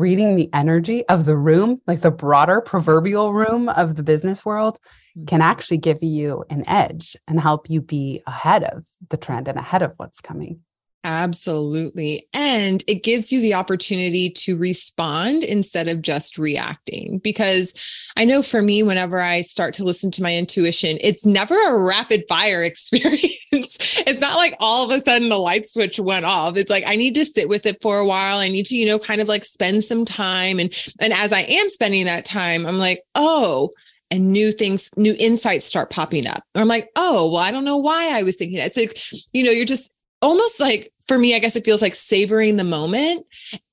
[0.00, 4.78] reading the energy of the room, like the broader proverbial room of the business world,
[5.26, 5.42] can mm-hmm.
[5.42, 9.82] actually give you an edge and help you be ahead of the trend and ahead
[9.82, 10.60] of what's coming.
[11.02, 12.28] Absolutely.
[12.34, 17.18] And it gives you the opportunity to respond instead of just reacting.
[17.18, 17.72] Because
[18.16, 21.82] I know for me, whenever I start to listen to my intuition, it's never a
[21.82, 24.02] rapid fire experience.
[24.06, 26.58] it's not like all of a sudden the light switch went off.
[26.58, 28.38] It's like I need to sit with it for a while.
[28.38, 30.58] I need to, you know, kind of like spend some time.
[30.58, 33.70] And and as I am spending that time, I'm like, oh,
[34.10, 36.42] and new things, new insights start popping up.
[36.54, 38.66] Or I'm like, oh, well, I don't know why I was thinking that.
[38.66, 38.98] It's like,
[39.32, 42.64] you know, you're just almost like for me, I guess it feels like savoring the
[42.64, 43.26] moment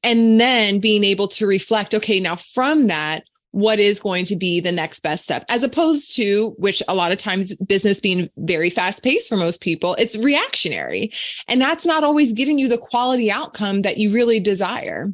[0.04, 4.60] and then being able to reflect, okay, now from that, what is going to be
[4.60, 5.46] the next best step?
[5.50, 9.62] As opposed to which a lot of times business being very fast paced for most
[9.62, 11.12] people it's reactionary.
[11.48, 15.14] And that's not always getting you the quality outcome that you really desire.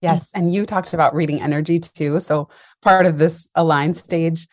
[0.00, 0.30] Yes.
[0.34, 2.20] And you talked about reading energy too.
[2.20, 2.48] So
[2.82, 4.46] part of this aligned stage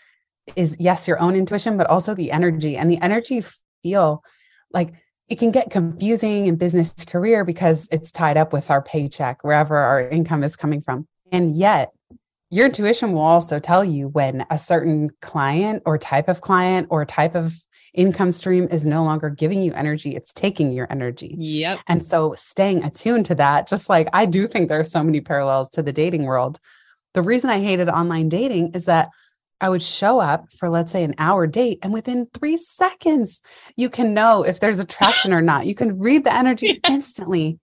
[0.56, 2.78] is yes your own intuition but also the energy.
[2.78, 3.44] And the energy
[3.84, 4.24] feel
[4.72, 4.94] like
[5.30, 9.78] it can get confusing in business career because it's tied up with our paycheck, wherever
[9.78, 11.08] our income is coming from.
[11.32, 11.92] And yet,
[12.50, 17.06] your intuition will also tell you when a certain client or type of client or
[17.06, 17.54] type of
[17.94, 21.36] income stream is no longer giving you energy, it's taking your energy.
[21.38, 21.80] Yep.
[21.88, 25.22] And so staying attuned to that, just like I do think there are so many
[25.22, 26.60] parallels to the dating world.
[27.14, 29.10] The reason I hated online dating is that
[29.62, 33.42] I would show up for, let's say, an hour date, and within three seconds,
[33.76, 35.66] you can know if there's attraction or not.
[35.66, 36.94] You can read the energy yeah.
[36.94, 37.60] instantly.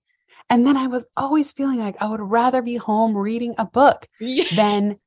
[0.49, 4.07] And then I was always feeling like I would rather be home reading a book
[4.21, 4.45] yeah.
[4.55, 4.99] than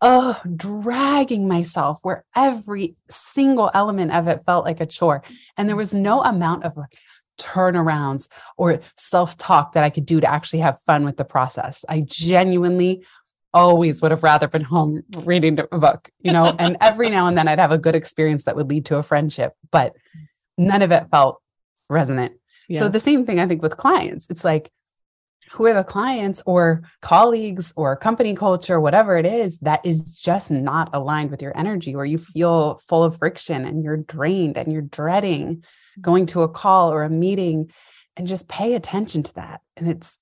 [0.00, 5.22] oh, dragging myself where every single element of it felt like a chore.
[5.56, 6.96] And there was no amount of like
[7.38, 11.84] turnarounds or self talk that I could do to actually have fun with the process.
[11.88, 13.04] I genuinely
[13.54, 17.36] always would have rather been home reading a book, you know, and every now and
[17.36, 19.96] then I'd have a good experience that would lead to a friendship, but
[20.58, 21.40] none of it felt
[21.88, 22.34] resonant.
[22.68, 22.80] Yeah.
[22.80, 24.28] So the same thing I think with clients.
[24.28, 24.70] It's like
[25.52, 30.50] who are the clients or colleagues or company culture, whatever it is, that is just
[30.50, 34.72] not aligned with your energy, where you feel full of friction and you're drained and
[34.72, 36.00] you're dreading mm-hmm.
[36.00, 37.70] going to a call or a meeting,
[38.16, 39.60] and just pay attention to that.
[39.76, 40.20] And it's,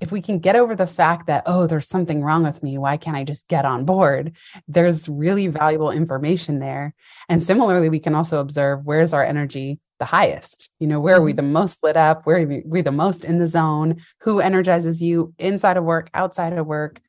[0.00, 2.96] if we can get over the fact that, oh, there's something wrong with me, why
[2.96, 4.36] can't I just get on board?
[4.66, 6.94] There's really valuable information there.
[7.28, 10.74] And similarly, we can also observe where's our energy the highest?
[10.80, 11.36] You know, where are we mm-hmm.
[11.36, 12.26] the most lit up?
[12.26, 14.00] Where are we the most in the zone?
[14.22, 17.00] Who energizes you inside of work, outside of work?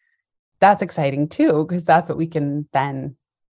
[0.60, 3.16] That's exciting too, because that's what we can then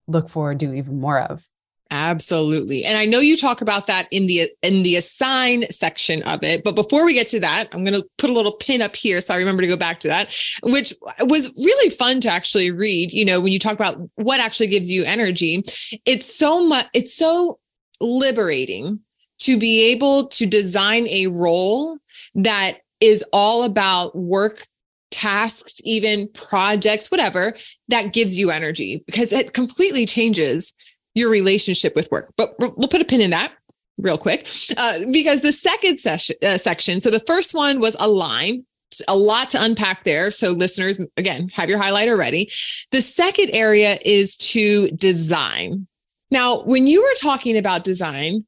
[0.08, 1.50] look for, do even more of.
[1.94, 2.84] Absolutely.
[2.86, 6.64] And I know you talk about that in the in the assign section of it,
[6.64, 9.22] but before we get to that, I'm going to put a little pin up here
[9.22, 13.14] so I remember to go back to that, which was really fun to actually read,
[13.14, 15.62] you know, when you talk about what actually gives you energy.
[16.04, 17.60] It's so much it's so
[18.02, 19.00] liberating
[19.42, 22.00] to be able to design a role
[22.34, 24.66] that is all about work
[25.12, 27.54] tasks, even projects, whatever
[27.90, 30.74] that gives you energy because it completely changes
[31.16, 32.32] your relationship with work.
[32.38, 33.54] But we'll put a pin in that
[33.98, 34.48] real quick
[34.78, 38.66] uh, because the second session, uh, section, so the first one was align.
[39.08, 40.30] A lot to unpack there.
[40.30, 42.52] So, listeners, again, have your highlighter ready.
[42.92, 45.88] The second area is to design.
[46.30, 48.46] Now, when you were talking about design,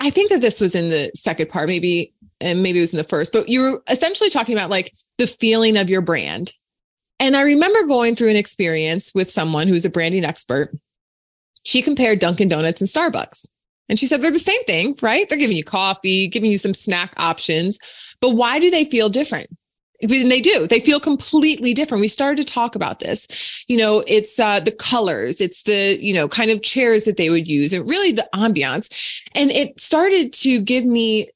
[0.00, 2.98] I think that this was in the second part, maybe, and maybe it was in
[2.98, 6.52] the first, but you were essentially talking about like the feeling of your brand.
[7.20, 10.74] And I remember going through an experience with someone who's a branding expert.
[11.64, 13.46] She compared Dunkin' Donuts and Starbucks.
[13.88, 15.28] And she said they're the same thing, right?
[15.28, 17.78] They're giving you coffee, giving you some snack options.
[18.20, 19.50] But why do they feel different?
[20.02, 24.02] and they do they feel completely different we started to talk about this you know
[24.06, 27.72] it's uh the colors it's the you know kind of chairs that they would use
[27.72, 31.28] and really the ambiance and it started to give me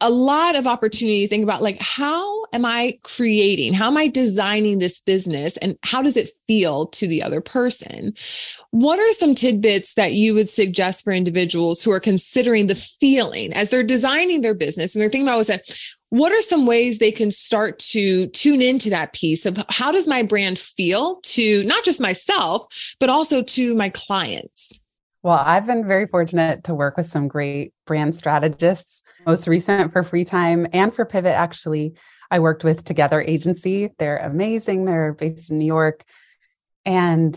[0.00, 3.74] a lot of opportunity to think about like how am i creating?
[3.74, 5.56] How am i designing this business?
[5.58, 8.14] And how does it feel to the other person?
[8.70, 13.52] What are some tidbits that you would suggest for individuals who are considering the feeling
[13.52, 15.50] as they're designing their business and they're thinking about was
[16.10, 20.06] what are some ways they can start to tune into that piece of how does
[20.06, 24.78] my brand feel to not just myself but also to my clients
[25.26, 29.02] well, I've been very fortunate to work with some great brand strategists.
[29.26, 31.96] Most recent for Free Time and for Pivot, actually,
[32.30, 33.90] I worked with Together Agency.
[33.98, 34.84] They're amazing.
[34.84, 36.04] They're based in New York.
[36.84, 37.36] And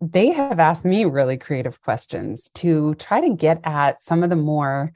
[0.00, 4.34] they have asked me really creative questions to try to get at some of the
[4.34, 4.92] more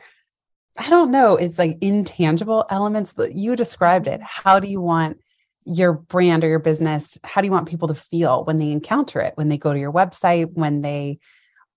[0.76, 4.20] I don't know, it's like intangible elements that you described it.
[4.20, 5.20] How do you want
[5.64, 7.20] your brand or your business?
[7.22, 9.78] How do you want people to feel when they encounter it, when they go to
[9.78, 11.20] your website, when they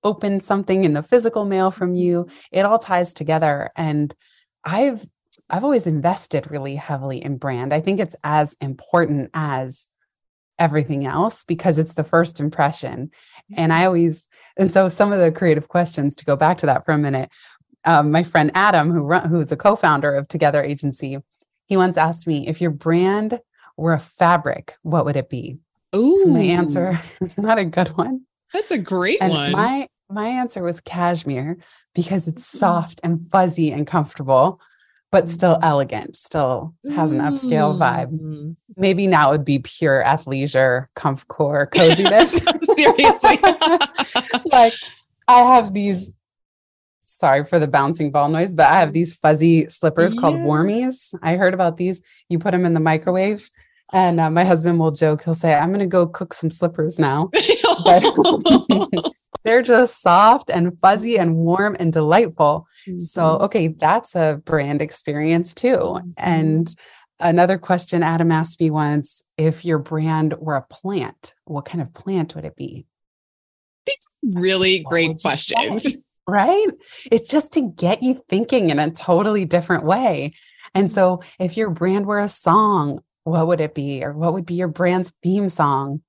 [0.03, 2.27] open something in the physical mail from you?
[2.51, 3.71] It all ties together.
[3.75, 4.13] And
[4.63, 5.03] I've
[5.49, 7.73] I've always invested really heavily in brand.
[7.73, 9.89] I think it's as important as
[10.57, 13.11] everything else because it's the first impression.
[13.57, 16.85] And I always, and so some of the creative questions to go back to that
[16.85, 17.29] for a minute
[17.85, 21.17] um, my friend Adam, who run, who's a co-founder of Together Agency,
[21.67, 23.39] he once asked me if your brand
[23.77, 25.57] were a fabric, what would it be?
[25.95, 28.21] Ooh, my answer is not a good one.
[28.53, 29.51] That's a great and one.
[29.51, 31.57] My my answer was cashmere
[31.95, 32.59] because it's mm.
[32.59, 34.61] soft and fuzzy and comfortable,
[35.11, 35.63] but still mm.
[35.63, 38.11] elegant, still has an upscale vibe.
[38.11, 38.55] Mm.
[38.75, 42.45] Maybe now it would be pure athleisure, comfort, coziness.
[42.75, 43.37] Seriously.
[44.51, 44.73] like
[45.27, 46.19] I have these
[47.05, 50.21] sorry for the bouncing ball noise, but I have these fuzzy slippers yeah.
[50.21, 51.13] called warmies.
[51.21, 52.01] I heard about these.
[52.29, 53.49] You put them in the microwave.
[53.91, 56.97] And uh, my husband will joke, he'll say, I'm going to go cook some slippers
[56.97, 57.29] now.
[57.83, 62.67] But they're just soft and fuzzy and warm and delightful.
[62.87, 62.97] Mm-hmm.
[62.99, 65.77] So, okay, that's a brand experience too.
[65.77, 66.09] Mm-hmm.
[66.17, 66.75] And
[67.19, 71.93] another question Adam asked me once if your brand were a plant, what kind of
[71.93, 72.85] plant would it be?
[73.85, 76.67] These really great questions right?
[77.11, 80.33] It's just to get you thinking in a totally different way.
[80.73, 84.03] And so, if your brand were a song, what would it be?
[84.03, 86.01] Or what would be your brand's theme song?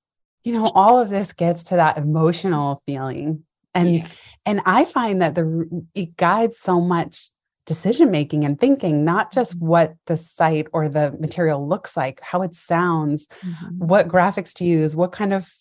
[0.45, 3.43] You know, all of this gets to that emotional feeling.
[3.73, 4.07] And yeah.
[4.45, 7.31] and I find that the it guides so much
[7.65, 9.67] decision making and thinking, not just mm-hmm.
[9.67, 13.85] what the site or the material looks like, how it sounds, mm-hmm.
[13.85, 15.51] what graphics to use, what kind of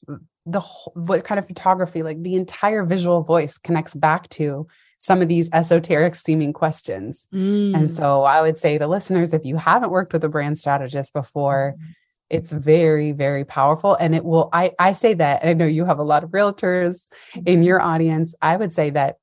[0.47, 0.61] the
[0.93, 4.67] what kind of photography like the entire visual voice connects back to
[4.99, 7.75] some of these esoteric seeming questions mm.
[7.75, 11.15] and so i would say to listeners if you haven't worked with a brand strategist
[11.15, 11.85] before mm.
[12.31, 15.99] It's very very powerful and it will i i say that i know you have
[15.99, 17.11] a lot of realtors
[17.47, 19.17] in your audience i would say that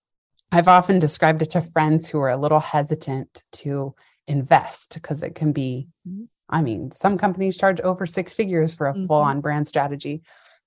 [0.52, 3.94] i've often described it to friends who are a little hesitant to
[4.28, 8.88] invest because it can be mm-hmm I mean, some companies charge over six figures for
[8.88, 9.06] a mm-hmm.
[9.06, 10.22] full on brand strategy,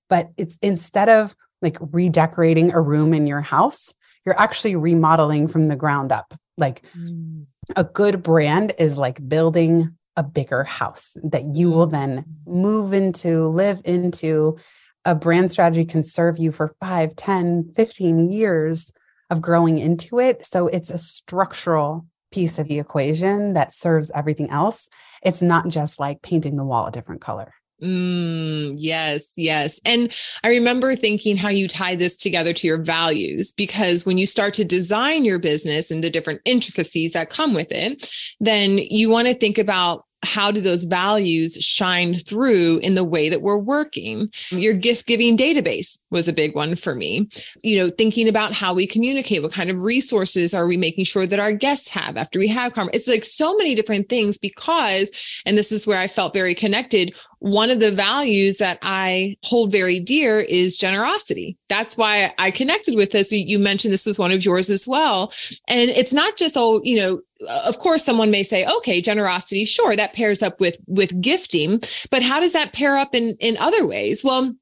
[0.09, 3.93] but it's instead of like redecorating a room in your house,
[4.25, 6.33] you're actually remodeling from the ground up.
[6.57, 7.45] Like mm.
[7.75, 12.53] a good brand is like building a bigger house that you will then mm.
[12.53, 14.57] move into, live into.
[15.03, 18.91] A brand strategy can serve you for 5, 10, 15 years
[19.29, 20.45] of growing into it.
[20.45, 24.89] So it's a structural piece of the equation that serves everything else.
[25.21, 27.53] It's not just like painting the wall a different color.
[27.83, 29.81] Mm, yes, yes.
[29.83, 34.25] And I remember thinking how you tie this together to your values because when you
[34.25, 38.09] start to design your business and the different intricacies that come with it,
[38.39, 43.29] then you want to think about how do those values shine through in the way
[43.29, 44.29] that we're working?
[44.49, 47.29] Your gift giving database was a big one for me.
[47.63, 51.27] You know, thinking about how we communicate, what kind of resources are we making sure
[51.27, 52.73] that our guests have after we have?
[52.93, 55.11] It's like so many different things because,
[55.45, 59.71] and this is where I felt very connected one of the values that I hold
[59.71, 61.57] very dear is generosity.
[61.69, 63.31] That's why I connected with this.
[63.31, 65.31] You mentioned this was one of yours as well.
[65.67, 69.65] And it's not just, oh, you know, uh, of course someone may say okay generosity
[69.65, 73.57] sure that pairs up with with gifting but how does that pair up in in
[73.57, 74.55] other ways well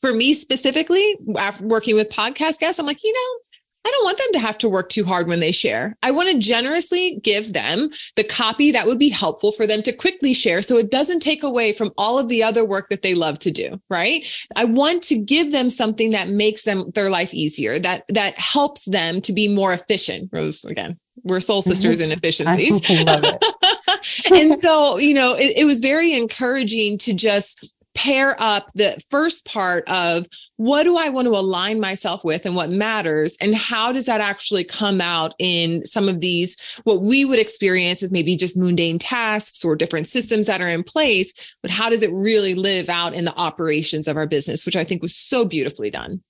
[0.00, 3.49] for me specifically after working with podcast guests i'm like you know
[3.84, 5.96] I don't want them to have to work too hard when they share.
[6.02, 9.92] I want to generously give them the copy that would be helpful for them to
[9.92, 13.14] quickly share so it doesn't take away from all of the other work that they
[13.14, 14.24] love to do, right?
[14.54, 18.84] I want to give them something that makes them their life easier, that that helps
[18.84, 20.28] them to be more efficient.
[20.30, 22.80] Rose again, we're soul sisters in efficiencies.
[24.30, 29.46] and so, you know, it, it was very encouraging to just pair up the first
[29.46, 30.26] part of
[30.56, 34.20] what do I want to align myself with and what matters, and how does that
[34.20, 38.98] actually come out in some of these, what we would experience as maybe just mundane
[38.98, 43.14] tasks or different systems that are in place, but how does it really live out
[43.14, 46.22] in the operations of our business, which I think was so beautifully done.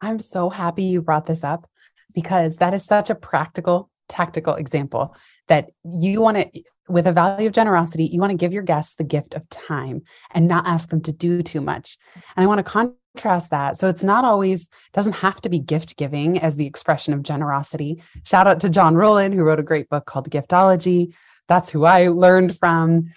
[0.00, 1.66] I'm so happy you brought this up
[2.14, 5.14] because that is such a practical, tactical example
[5.48, 8.96] that you want to with a value of generosity you want to give your guests
[8.96, 11.96] the gift of time and not ask them to do too much.
[12.36, 13.76] And i want to contrast that.
[13.76, 18.02] So it's not always doesn't have to be gift giving as the expression of generosity.
[18.24, 21.14] Shout out to john ruhlin who wrote a great book called giftology.
[21.48, 23.12] That's who i learned from.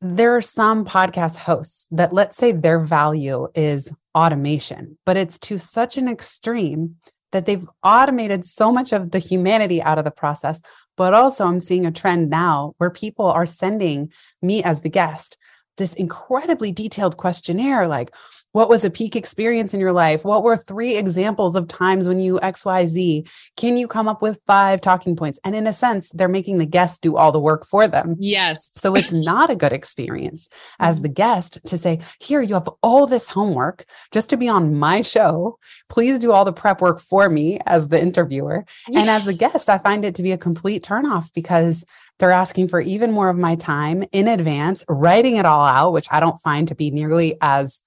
[0.00, 5.58] There are some podcast hosts that let's say their value is automation but it's to
[5.58, 6.96] such an extreme
[7.32, 10.62] that they've automated so much of the humanity out of the process.
[10.96, 15.38] But also, I'm seeing a trend now where people are sending me as the guest
[15.76, 18.14] this incredibly detailed questionnaire like,
[18.52, 20.24] what was a peak experience in your life?
[20.24, 23.28] What were three examples of times when you XYZ?
[23.56, 25.40] Can you come up with five talking points?
[25.42, 28.16] And in a sense, they're making the guest do all the work for them.
[28.18, 28.70] Yes.
[28.74, 33.06] So it's not a good experience as the guest to say, here, you have all
[33.06, 35.58] this homework just to be on my show.
[35.88, 38.66] Please do all the prep work for me as the interviewer.
[38.94, 41.86] And as a guest, I find it to be a complete turnoff because
[42.22, 46.06] they're asking for even more of my time in advance, writing it all out, which
[46.12, 47.82] I don't find to be nearly as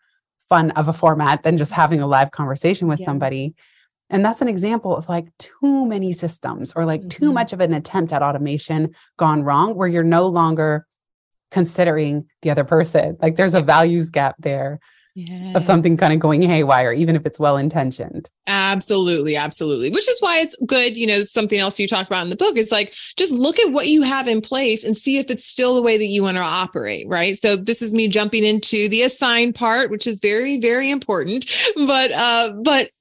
[0.49, 3.05] fun of a format than just having a live conversation with yeah.
[3.05, 3.55] somebody.
[4.09, 7.07] And that's an example of like too many systems or like mm-hmm.
[7.07, 10.85] too much of an attempt at automation gone wrong, where you're no longer
[11.49, 13.15] considering the other person.
[13.21, 14.81] Like there's a values gap there
[15.15, 15.55] yes.
[15.55, 18.29] of something kind of going haywire, even if it's well intentioned.
[18.45, 19.35] Absolutely.
[19.35, 19.89] Absolutely.
[19.89, 20.95] Which is why it's good.
[20.95, 23.71] You know, something else you talk about in the book is like, just look at
[23.71, 26.37] what you have in place and see if it's still the way that you want
[26.37, 27.07] to operate.
[27.07, 27.37] Right.
[27.39, 31.51] So this is me jumping into the assign part, which is very, very important.
[31.75, 32.91] But, uh, but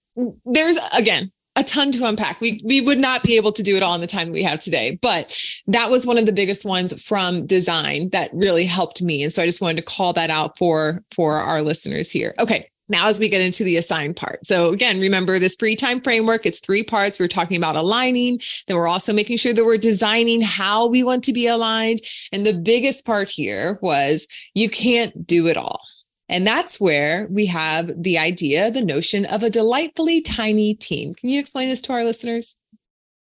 [0.47, 2.41] there's again, a ton to unpack.
[2.41, 4.61] We we would not be able to do it all in the time we have
[4.61, 9.23] today, but that was one of the biggest ones from design that really helped me.
[9.23, 12.35] And so I just wanted to call that out for for our listeners here.
[12.39, 12.69] Okay.
[12.87, 14.45] Now, as we get into the assigned part.
[14.45, 17.19] So, again, remember this free time framework, it's three parts.
[17.19, 18.41] We're talking about aligning.
[18.67, 22.01] Then we're also making sure that we're designing how we want to be aligned.
[22.31, 25.81] And the biggest part here was you can't do it all.
[26.29, 31.15] And that's where we have the idea, the notion of a delightfully tiny team.
[31.15, 32.59] Can you explain this to our listeners?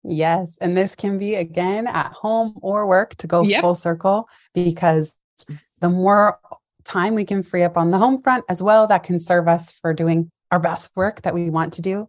[0.04, 0.58] Yes.
[0.60, 3.60] And this can be again at home or work to go yep.
[3.60, 5.16] full circle because
[5.80, 6.38] the more
[6.84, 9.72] time we can free up on the home front as well, that can serve us
[9.72, 12.08] for doing our best work that we want to do.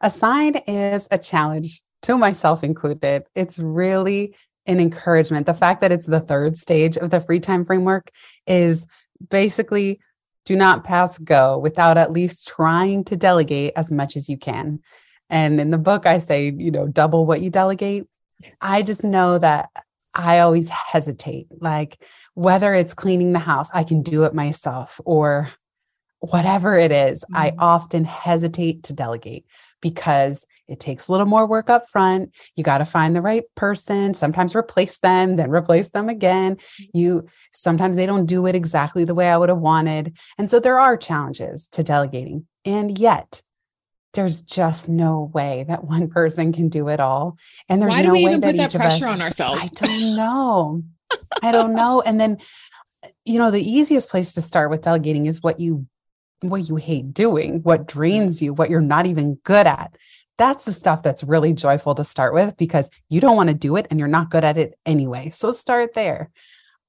[0.00, 3.24] Assign is a challenge to myself included.
[3.34, 4.34] It's really
[4.66, 5.46] an encouragement.
[5.46, 8.10] The fact that it's the third stage of the free time framework
[8.46, 8.86] is
[9.30, 10.00] basically
[10.44, 14.80] do not pass go without at least trying to delegate as much as you can.
[15.30, 18.04] And in the book, I say, you know, double what you delegate.
[18.60, 19.70] I just know that
[20.14, 21.46] I always hesitate.
[21.60, 25.50] Like whether it's cleaning the house, I can do it myself, or
[26.20, 27.36] whatever it is, mm-hmm.
[27.36, 29.46] I often hesitate to delegate
[29.84, 32.34] because it takes a little more work up front.
[32.56, 36.56] You got to find the right person, sometimes replace them, then replace them again.
[36.56, 36.98] Mm-hmm.
[36.98, 40.16] You sometimes they don't do it exactly the way I would have wanted.
[40.38, 42.46] And so there are challenges to delegating.
[42.64, 43.42] And yet,
[44.14, 47.36] there's just no way that one person can do it all.
[47.68, 49.20] And there's Why no do we way even that put that each pressure us, on
[49.20, 49.64] ourselves?
[49.82, 50.82] I don't know.
[51.42, 52.00] I don't know.
[52.00, 52.38] And then,
[53.26, 55.86] you know, the easiest place to start with delegating is what you
[56.40, 59.96] what you hate doing, what drains you, what you're not even good at.
[60.36, 63.76] That's the stuff that's really joyful to start with because you don't want to do
[63.76, 65.30] it and you're not good at it anyway.
[65.30, 66.30] So start there.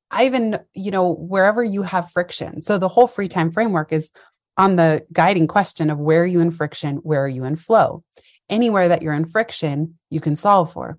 [0.10, 2.62] I even, you know, wherever you have friction.
[2.62, 4.12] So the whole free time framework is
[4.58, 8.04] on the guiding question of where are you in friction, where are you in flow?
[8.50, 10.98] Anywhere that you're in friction, you can solve for.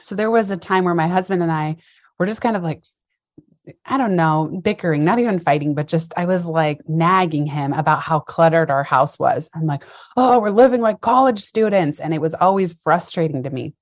[0.00, 1.76] So there was a time where my husband and I
[2.18, 2.84] were just kind of like,
[3.86, 8.00] I don't know, bickering, not even fighting, but just I was like nagging him about
[8.00, 9.50] how cluttered our house was.
[9.54, 9.84] I'm like,
[10.16, 12.00] oh, we're living like college students.
[12.00, 13.74] And it was always frustrating to me.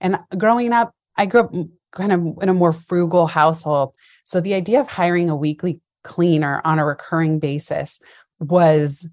[0.00, 1.52] And growing up, I grew up
[1.92, 3.92] kind of in a more frugal household.
[4.24, 8.00] So the idea of hiring a weekly cleaner on a recurring basis
[8.38, 9.08] was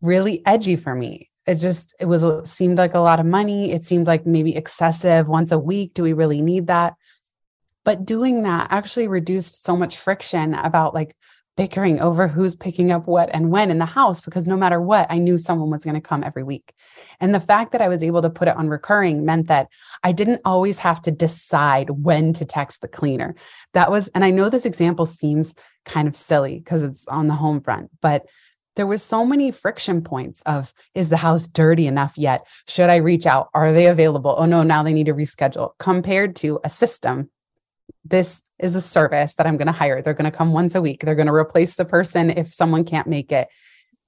[0.00, 1.30] really edgy for me.
[1.46, 3.72] It just it was seemed like a lot of money.
[3.72, 5.94] It seemed like maybe excessive once a week.
[5.94, 6.94] Do we really need that?
[7.84, 11.14] But doing that actually reduced so much friction about like
[11.56, 15.06] bickering over who's picking up what and when in the house because no matter what,
[15.10, 16.72] I knew someone was going to come every week.
[17.20, 19.68] And the fact that I was able to put it on recurring meant that
[20.02, 23.36] I didn't always have to decide when to text the cleaner.
[23.72, 25.54] That was, and I know this example seems
[25.84, 28.26] kind of silly because it's on the home front, but
[28.76, 32.96] there were so many friction points of is the house dirty enough yet should i
[32.96, 36.68] reach out are they available oh no now they need to reschedule compared to a
[36.68, 37.30] system
[38.04, 40.02] this is a service that i'm going to hire.
[40.02, 41.00] They're going to come once a week.
[41.00, 43.48] They're going to replace the person if someone can't make it.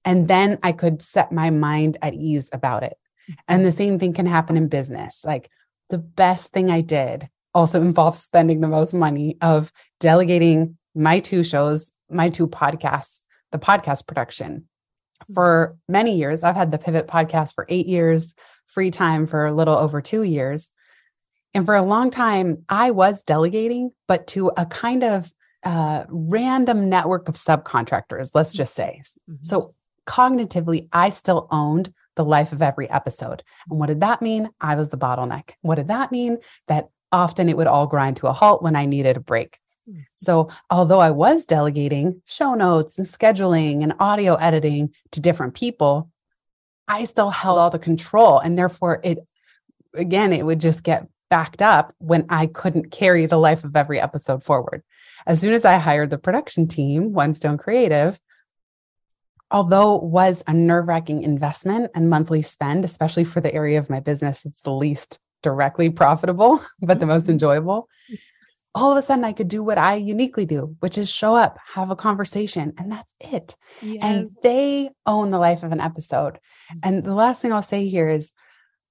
[0.04, 2.96] And then i could set my mind at ease about it.
[3.48, 5.24] And the same thing can happen in business.
[5.24, 5.50] Like
[5.90, 11.44] the best thing i did also involves spending the most money of delegating my two
[11.44, 13.22] shows my two podcasts
[13.52, 14.68] the podcast production.
[15.34, 18.34] For many years, I've had the Pivot podcast for eight years,
[18.66, 20.72] free time for a little over two years.
[21.56, 25.32] And for a long time, I was delegating, but to a kind of
[25.64, 29.00] uh, random network of subcontractors, let's just say.
[29.02, 29.42] Mm-hmm.
[29.42, 29.70] So
[30.06, 33.42] cognitively, I still owned the life of every episode.
[33.70, 34.50] And what did that mean?
[34.60, 35.52] I was the bottleneck.
[35.62, 36.38] What did that mean?
[36.68, 39.58] That often it would all grind to a halt when I needed a break.
[40.14, 46.10] So, although I was delegating show notes and scheduling and audio editing to different people,
[46.88, 48.40] I still held all the control.
[48.40, 49.18] And therefore, it
[49.94, 54.00] again, it would just get backed up when I couldn't carry the life of every
[54.00, 54.82] episode forward.
[55.26, 58.20] As soon as I hired the production team, One Stone Creative,
[59.50, 63.90] although it was a nerve wracking investment and monthly spend, especially for the area of
[63.90, 67.32] my business, it's the least directly profitable, but the most mm-hmm.
[67.32, 67.88] enjoyable
[68.76, 71.58] all of a sudden I could do what I uniquely do, which is show up,
[71.72, 73.56] have a conversation, and that's it.
[73.80, 74.00] Yes.
[74.02, 76.34] And they own the life of an episode.
[76.34, 76.78] Mm-hmm.
[76.82, 78.34] And the last thing I'll say here is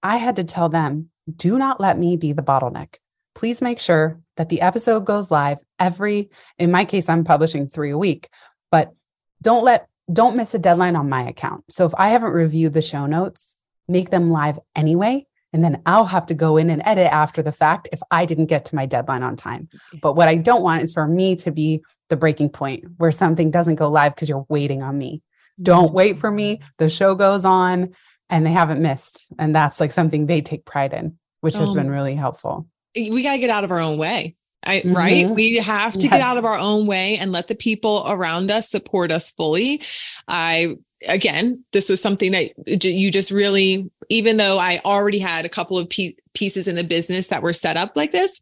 [0.01, 2.97] I had to tell them do not let me be the bottleneck.
[3.33, 7.91] Please make sure that the episode goes live every, in my case, I'm publishing three
[7.91, 8.29] a week,
[8.71, 8.93] but
[9.41, 11.63] don't let, don't miss a deadline on my account.
[11.69, 13.57] So if I haven't reviewed the show notes,
[13.87, 17.53] make them live anyway and then I'll have to go in and edit after the
[17.53, 19.69] fact if I didn't get to my deadline on time.
[20.01, 23.51] But what I don't want is for me to be the breaking point where something
[23.51, 25.21] doesn't go live because you're waiting on me.
[25.61, 26.59] Don't wait for me.
[26.77, 27.93] The show goes on
[28.29, 29.31] and they haven't missed.
[29.37, 32.67] And that's like something they take pride in, which has um, been really helpful.
[32.95, 34.35] We got to get out of our own way.
[34.63, 34.93] I, mm-hmm.
[34.93, 35.29] Right.
[35.29, 36.11] We have to yes.
[36.11, 39.81] get out of our own way and let the people around us support us fully.
[40.27, 40.75] I
[41.07, 45.77] again, this was something that you just really, even though I already had a couple
[45.77, 48.41] of pieces in the business that were set up like this,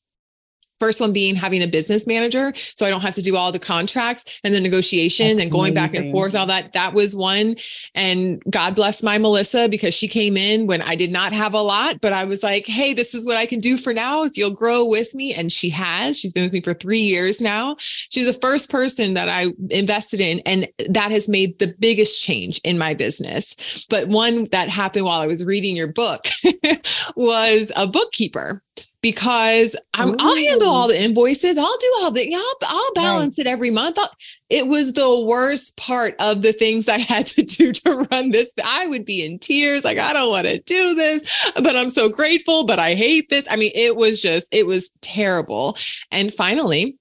[0.84, 2.52] First one being having a business manager.
[2.56, 5.72] So I don't have to do all the contracts and the negotiation That's and going
[5.72, 5.98] amazing.
[5.98, 6.74] back and forth, all that.
[6.74, 7.56] That was one.
[7.96, 11.62] And God bless my Melissa because she came in when I did not have a
[11.62, 14.36] lot, but I was like, hey, this is what I can do for now if
[14.36, 15.34] you'll grow with me.
[15.34, 16.20] And she has.
[16.20, 17.78] She's been with me for three years now.
[17.80, 20.42] She's the first person that I invested in.
[20.42, 23.88] And that has made the biggest change in my business.
[23.90, 26.24] But one that happened while I was reading your book
[27.16, 28.62] was a bookkeeper
[29.04, 31.58] because i will handle all the invoices.
[31.58, 33.46] I'll do all the, I'll, I'll balance right.
[33.46, 34.00] it every month.
[34.00, 34.10] I'll,
[34.50, 38.56] it was the worst part of the things I had to do to run this.
[38.64, 42.08] I would be in tears, like, I don't want to do this, but I'm so
[42.08, 43.46] grateful, but I hate this.
[43.52, 45.78] I mean, it was just, it was terrible.
[46.10, 46.98] And finally,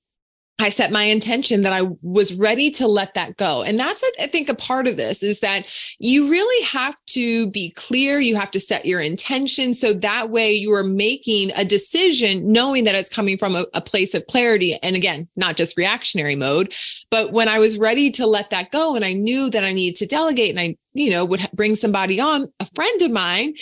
[0.59, 3.63] I set my intention that I was ready to let that go.
[3.63, 5.67] And that's, I think, a part of this is that
[5.99, 8.21] you really have to be clear.
[8.21, 9.75] You have to set your intention.
[9.75, 13.81] So that way you are making a decision knowing that it's coming from a, a
[13.81, 14.79] place of clarity.
[14.83, 16.73] And again, not just reactionary mode.
[17.11, 19.97] But when I was ready to let that go and I knew that I needed
[19.99, 23.55] to delegate and I, you know, would bring somebody on, a friend of mine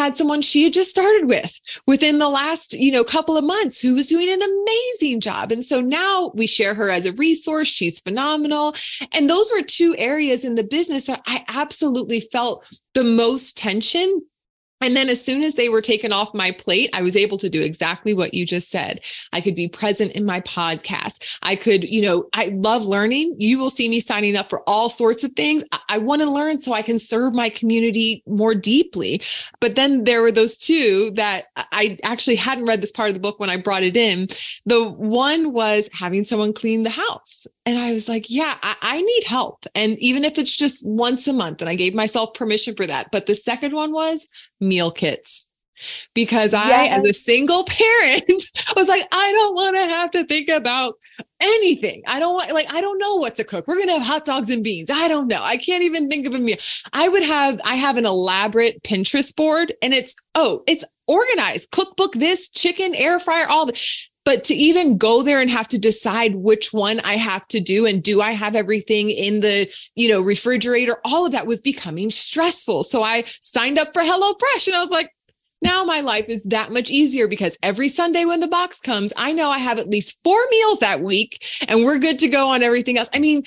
[0.00, 3.78] had someone she had just started with within the last you know couple of months
[3.78, 5.52] who was doing an amazing job.
[5.52, 7.68] And so now we share her as a resource.
[7.68, 8.74] She's phenomenal.
[9.12, 14.22] And those were two areas in the business that i absolutely felt the most tension
[14.80, 17.50] and then as soon as they were taken off my plate, I was able to
[17.50, 19.00] do exactly what you just said.
[19.32, 21.38] I could be present in my podcast.
[21.42, 23.34] I could, you know, I love learning.
[23.38, 25.64] You will see me signing up for all sorts of things.
[25.72, 29.20] I, I want to learn so I can serve my community more deeply.
[29.60, 33.20] But then there were those two that I actually hadn't read this part of the
[33.20, 34.28] book when I brought it in.
[34.64, 37.46] The one was having someone clean the house.
[37.70, 39.64] And I was like, yeah, I, I need help.
[39.76, 43.12] And even if it's just once a month, and I gave myself permission for that.
[43.12, 44.26] But the second one was
[44.60, 45.46] meal kits
[46.12, 46.98] because I, yes.
[46.98, 48.24] as a single parent,
[48.74, 50.94] was like, I don't want to have to think about
[51.38, 52.02] anything.
[52.08, 53.68] I don't want, like, I don't know what to cook.
[53.68, 54.90] We're going to have hot dogs and beans.
[54.90, 55.40] I don't know.
[55.40, 56.56] I can't even think of a meal.
[56.92, 62.14] I would have, I have an elaborate Pinterest board and it's, oh, it's organized cookbook,
[62.14, 66.34] this chicken, air fryer, all the, but to even go there and have to decide
[66.34, 70.20] which one I have to do and do I have everything in the, you know,
[70.20, 72.84] refrigerator, all of that was becoming stressful.
[72.84, 75.10] So I signed up for HelloFresh and I was like,
[75.62, 79.32] now my life is that much easier because every Sunday when the box comes, I
[79.32, 82.62] know I have at least four meals that week and we're good to go on
[82.62, 83.10] everything else.
[83.12, 83.42] I mean,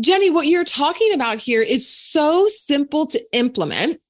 [0.00, 4.00] Jenny, what you're talking about here is so simple to implement.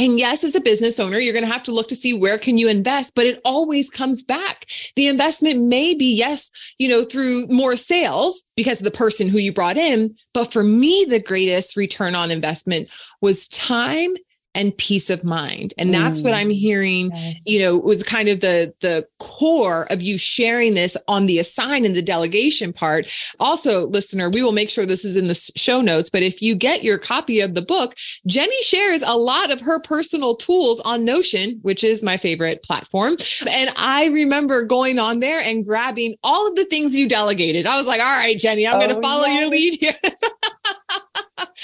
[0.00, 2.38] And yes, as a business owner, you're going to have to look to see where
[2.38, 4.66] can you invest, but it always comes back.
[4.94, 9.38] The investment may be, yes, you know, through more sales because of the person who
[9.38, 10.14] you brought in.
[10.34, 12.90] But for me, the greatest return on investment
[13.20, 14.14] was time
[14.54, 15.74] and peace of mind.
[15.78, 16.24] And that's mm.
[16.24, 17.10] what i'm hearing
[17.46, 21.84] you know was kind of the the core of you sharing this on the assign
[21.84, 23.06] and the delegation part.
[23.40, 26.54] Also listener we will make sure this is in the show notes but if you
[26.54, 27.94] get your copy of the book
[28.26, 33.16] jenny shares a lot of her personal tools on notion which is my favorite platform.
[33.48, 37.66] And i remember going on there and grabbing all of the things you delegated.
[37.66, 39.40] I was like all right jenny i'm oh, going to follow yes.
[39.40, 39.94] your lead here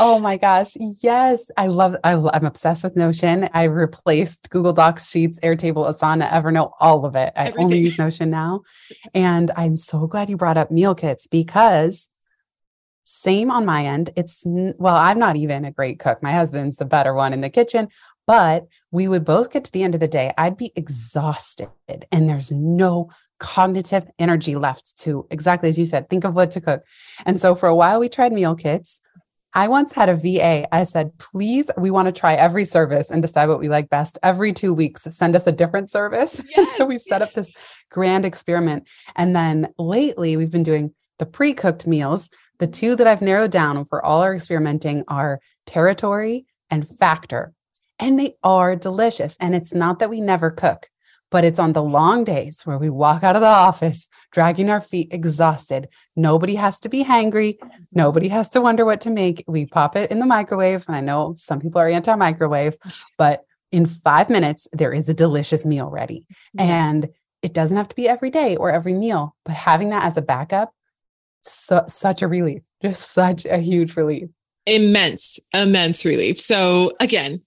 [0.00, 0.76] oh my gosh.
[1.02, 1.50] Yes.
[1.56, 3.48] I love, I, am obsessed with Notion.
[3.52, 7.32] I replaced Google Docs, Sheets, Airtable, Asana, Evernote, all of it.
[7.36, 7.64] I Everything.
[7.64, 8.62] only use Notion now.
[9.14, 12.10] And I'm so glad you brought up meal kits because
[13.02, 14.10] same on my end.
[14.16, 16.22] It's, well, I'm not even a great cook.
[16.22, 17.88] My husband's the better one in the kitchen,
[18.26, 20.32] but we would both get to the end of the day.
[20.38, 21.68] I'd be exhausted
[22.10, 26.60] and there's no cognitive energy left to exactly as you said, think of what to
[26.60, 26.82] cook.
[27.26, 29.00] And so for a while, we tried meal kits.
[29.56, 30.66] I once had a VA.
[30.74, 34.18] I said, please, we want to try every service and decide what we like best.
[34.22, 36.44] Every two weeks, send us a different service.
[36.48, 37.52] Yes, and so we set up this
[37.88, 38.88] grand experiment.
[39.14, 42.30] And then lately, we've been doing the pre cooked meals.
[42.58, 47.52] The two that I've narrowed down for all our experimenting are territory and factor.
[47.98, 49.36] And they are delicious.
[49.38, 50.88] And it's not that we never cook
[51.34, 54.80] but it's on the long days where we walk out of the office dragging our
[54.80, 55.88] feet exhausted.
[56.14, 57.56] Nobody has to be hangry.
[57.90, 59.42] Nobody has to wonder what to make.
[59.48, 60.84] We pop it in the microwave.
[60.86, 62.76] And I know some people are anti microwave,
[63.18, 66.24] but in five minutes, there is a delicious meal ready.
[66.56, 67.08] And
[67.42, 70.22] it doesn't have to be every day or every meal, but having that as a
[70.22, 70.72] backup,
[71.42, 74.28] so, such a relief, just such a huge relief.
[74.66, 76.40] Immense, immense relief.
[76.40, 77.42] So, again,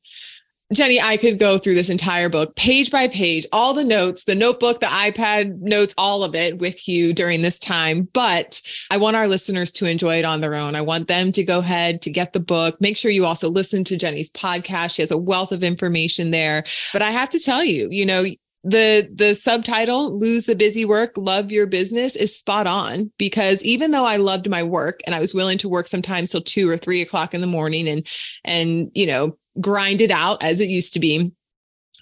[0.73, 4.35] Jenny, I could go through this entire book page by page, all the notes, the
[4.35, 8.09] notebook, the iPad notes, all of it with you during this time.
[8.11, 8.61] But
[8.91, 10.75] I want our listeners to enjoy it on their own.
[10.75, 12.75] I want them to go ahead to get the book.
[12.81, 14.95] Make sure you also listen to Jenny's podcast.
[14.95, 16.65] She has a wealth of information there.
[16.91, 18.25] But I have to tell you, you know,
[18.63, 23.91] the the subtitle lose the busy work love your business is spot on because even
[23.91, 26.75] though i loved my work and i was willing to work sometimes till two or
[26.75, 28.07] three o'clock in the morning and
[28.43, 31.31] and you know grind it out as it used to be.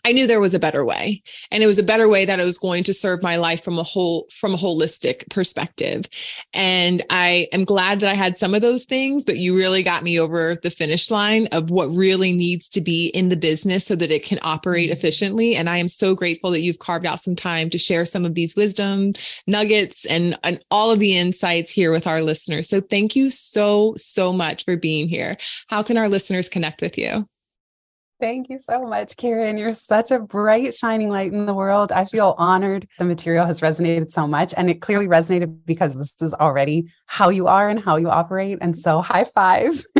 [0.05, 1.23] I knew there was a better way.
[1.51, 3.79] And it was a better way that it was going to serve my life from
[3.79, 6.05] a whole from a holistic perspective.
[6.53, 10.03] And I am glad that I had some of those things, but you really got
[10.03, 13.95] me over the finish line of what really needs to be in the business so
[13.95, 14.93] that it can operate mm-hmm.
[14.93, 15.55] efficiently.
[15.55, 18.35] And I am so grateful that you've carved out some time to share some of
[18.35, 19.13] these wisdom
[19.47, 22.69] nuggets and, and all of the insights here with our listeners.
[22.69, 25.35] So thank you so, so much for being here.
[25.67, 27.27] How can our listeners connect with you?
[28.21, 29.57] Thank you so much, Karen.
[29.57, 31.91] You're such a bright, shining light in the world.
[31.91, 32.87] I feel honored.
[32.97, 37.27] The material has resonated so much, and it clearly resonated because this is already how
[37.27, 38.59] you are and how you operate.
[38.61, 39.85] And so, high fives.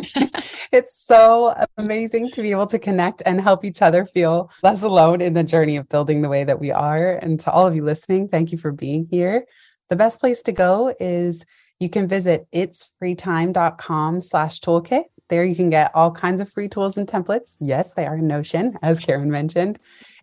[0.72, 5.20] it's so amazing to be able to connect and help each other feel less alone
[5.20, 7.16] in the journey of building the way that we are.
[7.16, 9.45] And to all of you listening, thank you for being here.
[9.89, 11.45] The best place to go is
[11.80, 16.97] you can visit itsfreetime.com slash toolkit there you can get all kinds of free tools
[16.97, 17.57] and templates.
[17.59, 19.80] Yes, they are in Notion, as Karen mentioned.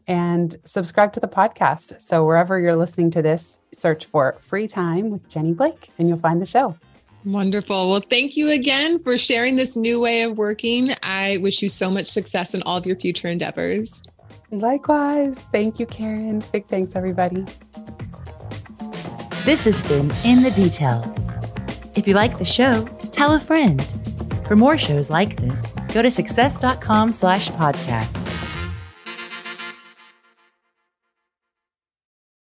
[0.07, 2.00] And subscribe to the podcast.
[2.00, 6.18] So wherever you're listening to this, search for Free Time with Jenny Blake and you'll
[6.18, 6.76] find the show.
[7.24, 7.88] Wonderful.
[7.88, 10.92] Well, thank you again for sharing this new way of working.
[11.05, 14.03] I wish you so much success in all of your future endeavors.
[14.50, 15.46] Likewise.
[15.53, 16.42] Thank you, Karen.
[16.53, 17.44] Big thanks, everybody.
[19.44, 21.16] This has been In the Details.
[21.96, 23.80] If you like the show, tell a friend.
[24.53, 28.62] For more shows like this, go to success.com slash podcast.